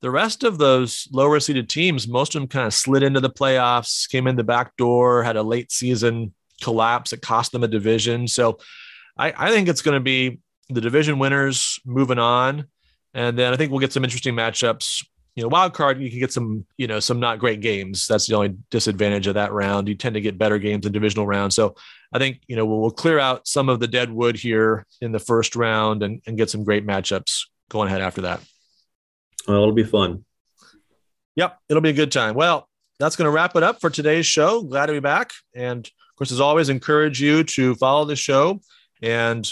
the 0.00 0.10
rest 0.10 0.42
of 0.42 0.58
those 0.58 1.06
lower 1.12 1.38
seeded 1.38 1.68
teams, 1.68 2.08
most 2.08 2.34
of 2.34 2.40
them 2.40 2.48
kind 2.48 2.66
of 2.66 2.74
slid 2.74 3.02
into 3.02 3.20
the 3.20 3.30
playoffs, 3.30 4.08
came 4.08 4.26
in 4.26 4.36
the 4.36 4.44
back 4.44 4.76
door, 4.76 5.22
had 5.22 5.36
a 5.36 5.42
late 5.42 5.70
season 5.70 6.34
collapse 6.60 7.10
that 7.10 7.22
cost 7.22 7.52
them 7.52 7.64
a 7.64 7.68
division. 7.68 8.26
So 8.26 8.58
I, 9.16 9.32
I 9.36 9.50
think 9.50 9.68
it's 9.68 9.82
going 9.82 9.94
to 9.94 10.00
be 10.00 10.40
the 10.68 10.80
division 10.80 11.18
winners 11.18 11.78
moving 11.84 12.18
on. 12.18 12.66
And 13.14 13.38
then 13.38 13.52
I 13.52 13.56
think 13.56 13.70
we'll 13.70 13.80
get 13.80 13.92
some 13.92 14.04
interesting 14.04 14.34
matchups 14.34 15.04
you 15.34 15.42
know, 15.42 15.48
wild 15.48 15.72
card, 15.72 16.00
you 16.00 16.10
can 16.10 16.18
get 16.18 16.32
some, 16.32 16.66
you 16.76 16.86
know, 16.86 17.00
some 17.00 17.18
not 17.18 17.38
great 17.38 17.60
games. 17.60 18.06
That's 18.06 18.26
the 18.26 18.34
only 18.34 18.56
disadvantage 18.70 19.26
of 19.26 19.34
that 19.34 19.52
round. 19.52 19.88
You 19.88 19.94
tend 19.94 20.14
to 20.14 20.20
get 20.20 20.36
better 20.36 20.58
games 20.58 20.84
in 20.84 20.92
divisional 20.92 21.26
rounds. 21.26 21.54
So 21.54 21.74
I 22.12 22.18
think, 22.18 22.40
you 22.48 22.56
know, 22.56 22.66
we'll, 22.66 22.80
we'll 22.80 22.90
clear 22.90 23.18
out 23.18 23.48
some 23.48 23.70
of 23.70 23.80
the 23.80 23.88
dead 23.88 24.12
wood 24.12 24.36
here 24.36 24.86
in 25.00 25.10
the 25.10 25.18
first 25.18 25.56
round 25.56 26.02
and, 26.02 26.20
and 26.26 26.36
get 26.36 26.50
some 26.50 26.64
great 26.64 26.86
matchups 26.86 27.46
going 27.70 27.88
ahead 27.88 28.02
after 28.02 28.22
that. 28.22 28.42
Well, 29.48 29.62
it'll 29.62 29.72
be 29.72 29.84
fun. 29.84 30.24
Yep. 31.36 31.58
It'll 31.68 31.80
be 31.80 31.90
a 31.90 31.94
good 31.94 32.12
time. 32.12 32.34
Well, 32.34 32.68
that's 32.98 33.16
going 33.16 33.26
to 33.26 33.30
wrap 33.30 33.56
it 33.56 33.62
up 33.62 33.80
for 33.80 33.88
today's 33.88 34.26
show. 34.26 34.62
Glad 34.62 34.86
to 34.86 34.92
be 34.92 35.00
back. 35.00 35.30
And 35.54 35.86
of 35.86 36.16
course, 36.16 36.30
as 36.30 36.40
always, 36.40 36.68
encourage 36.68 37.22
you 37.22 37.42
to 37.44 37.74
follow 37.76 38.04
the 38.04 38.16
show 38.16 38.60
and 39.00 39.50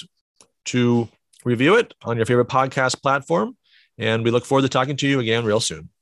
to 0.66 1.08
review 1.44 1.76
it 1.76 1.94
on 2.02 2.18
your 2.18 2.26
favorite 2.26 2.48
podcast 2.48 3.00
platform 3.00 3.56
and 4.00 4.24
we 4.24 4.30
look 4.30 4.46
forward 4.46 4.62
to 4.62 4.68
talking 4.68 4.96
to 4.96 5.06
you 5.06 5.20
again 5.20 5.44
real 5.44 5.60
soon. 5.60 5.90
2020 5.90 5.90
vision. 5.90 5.99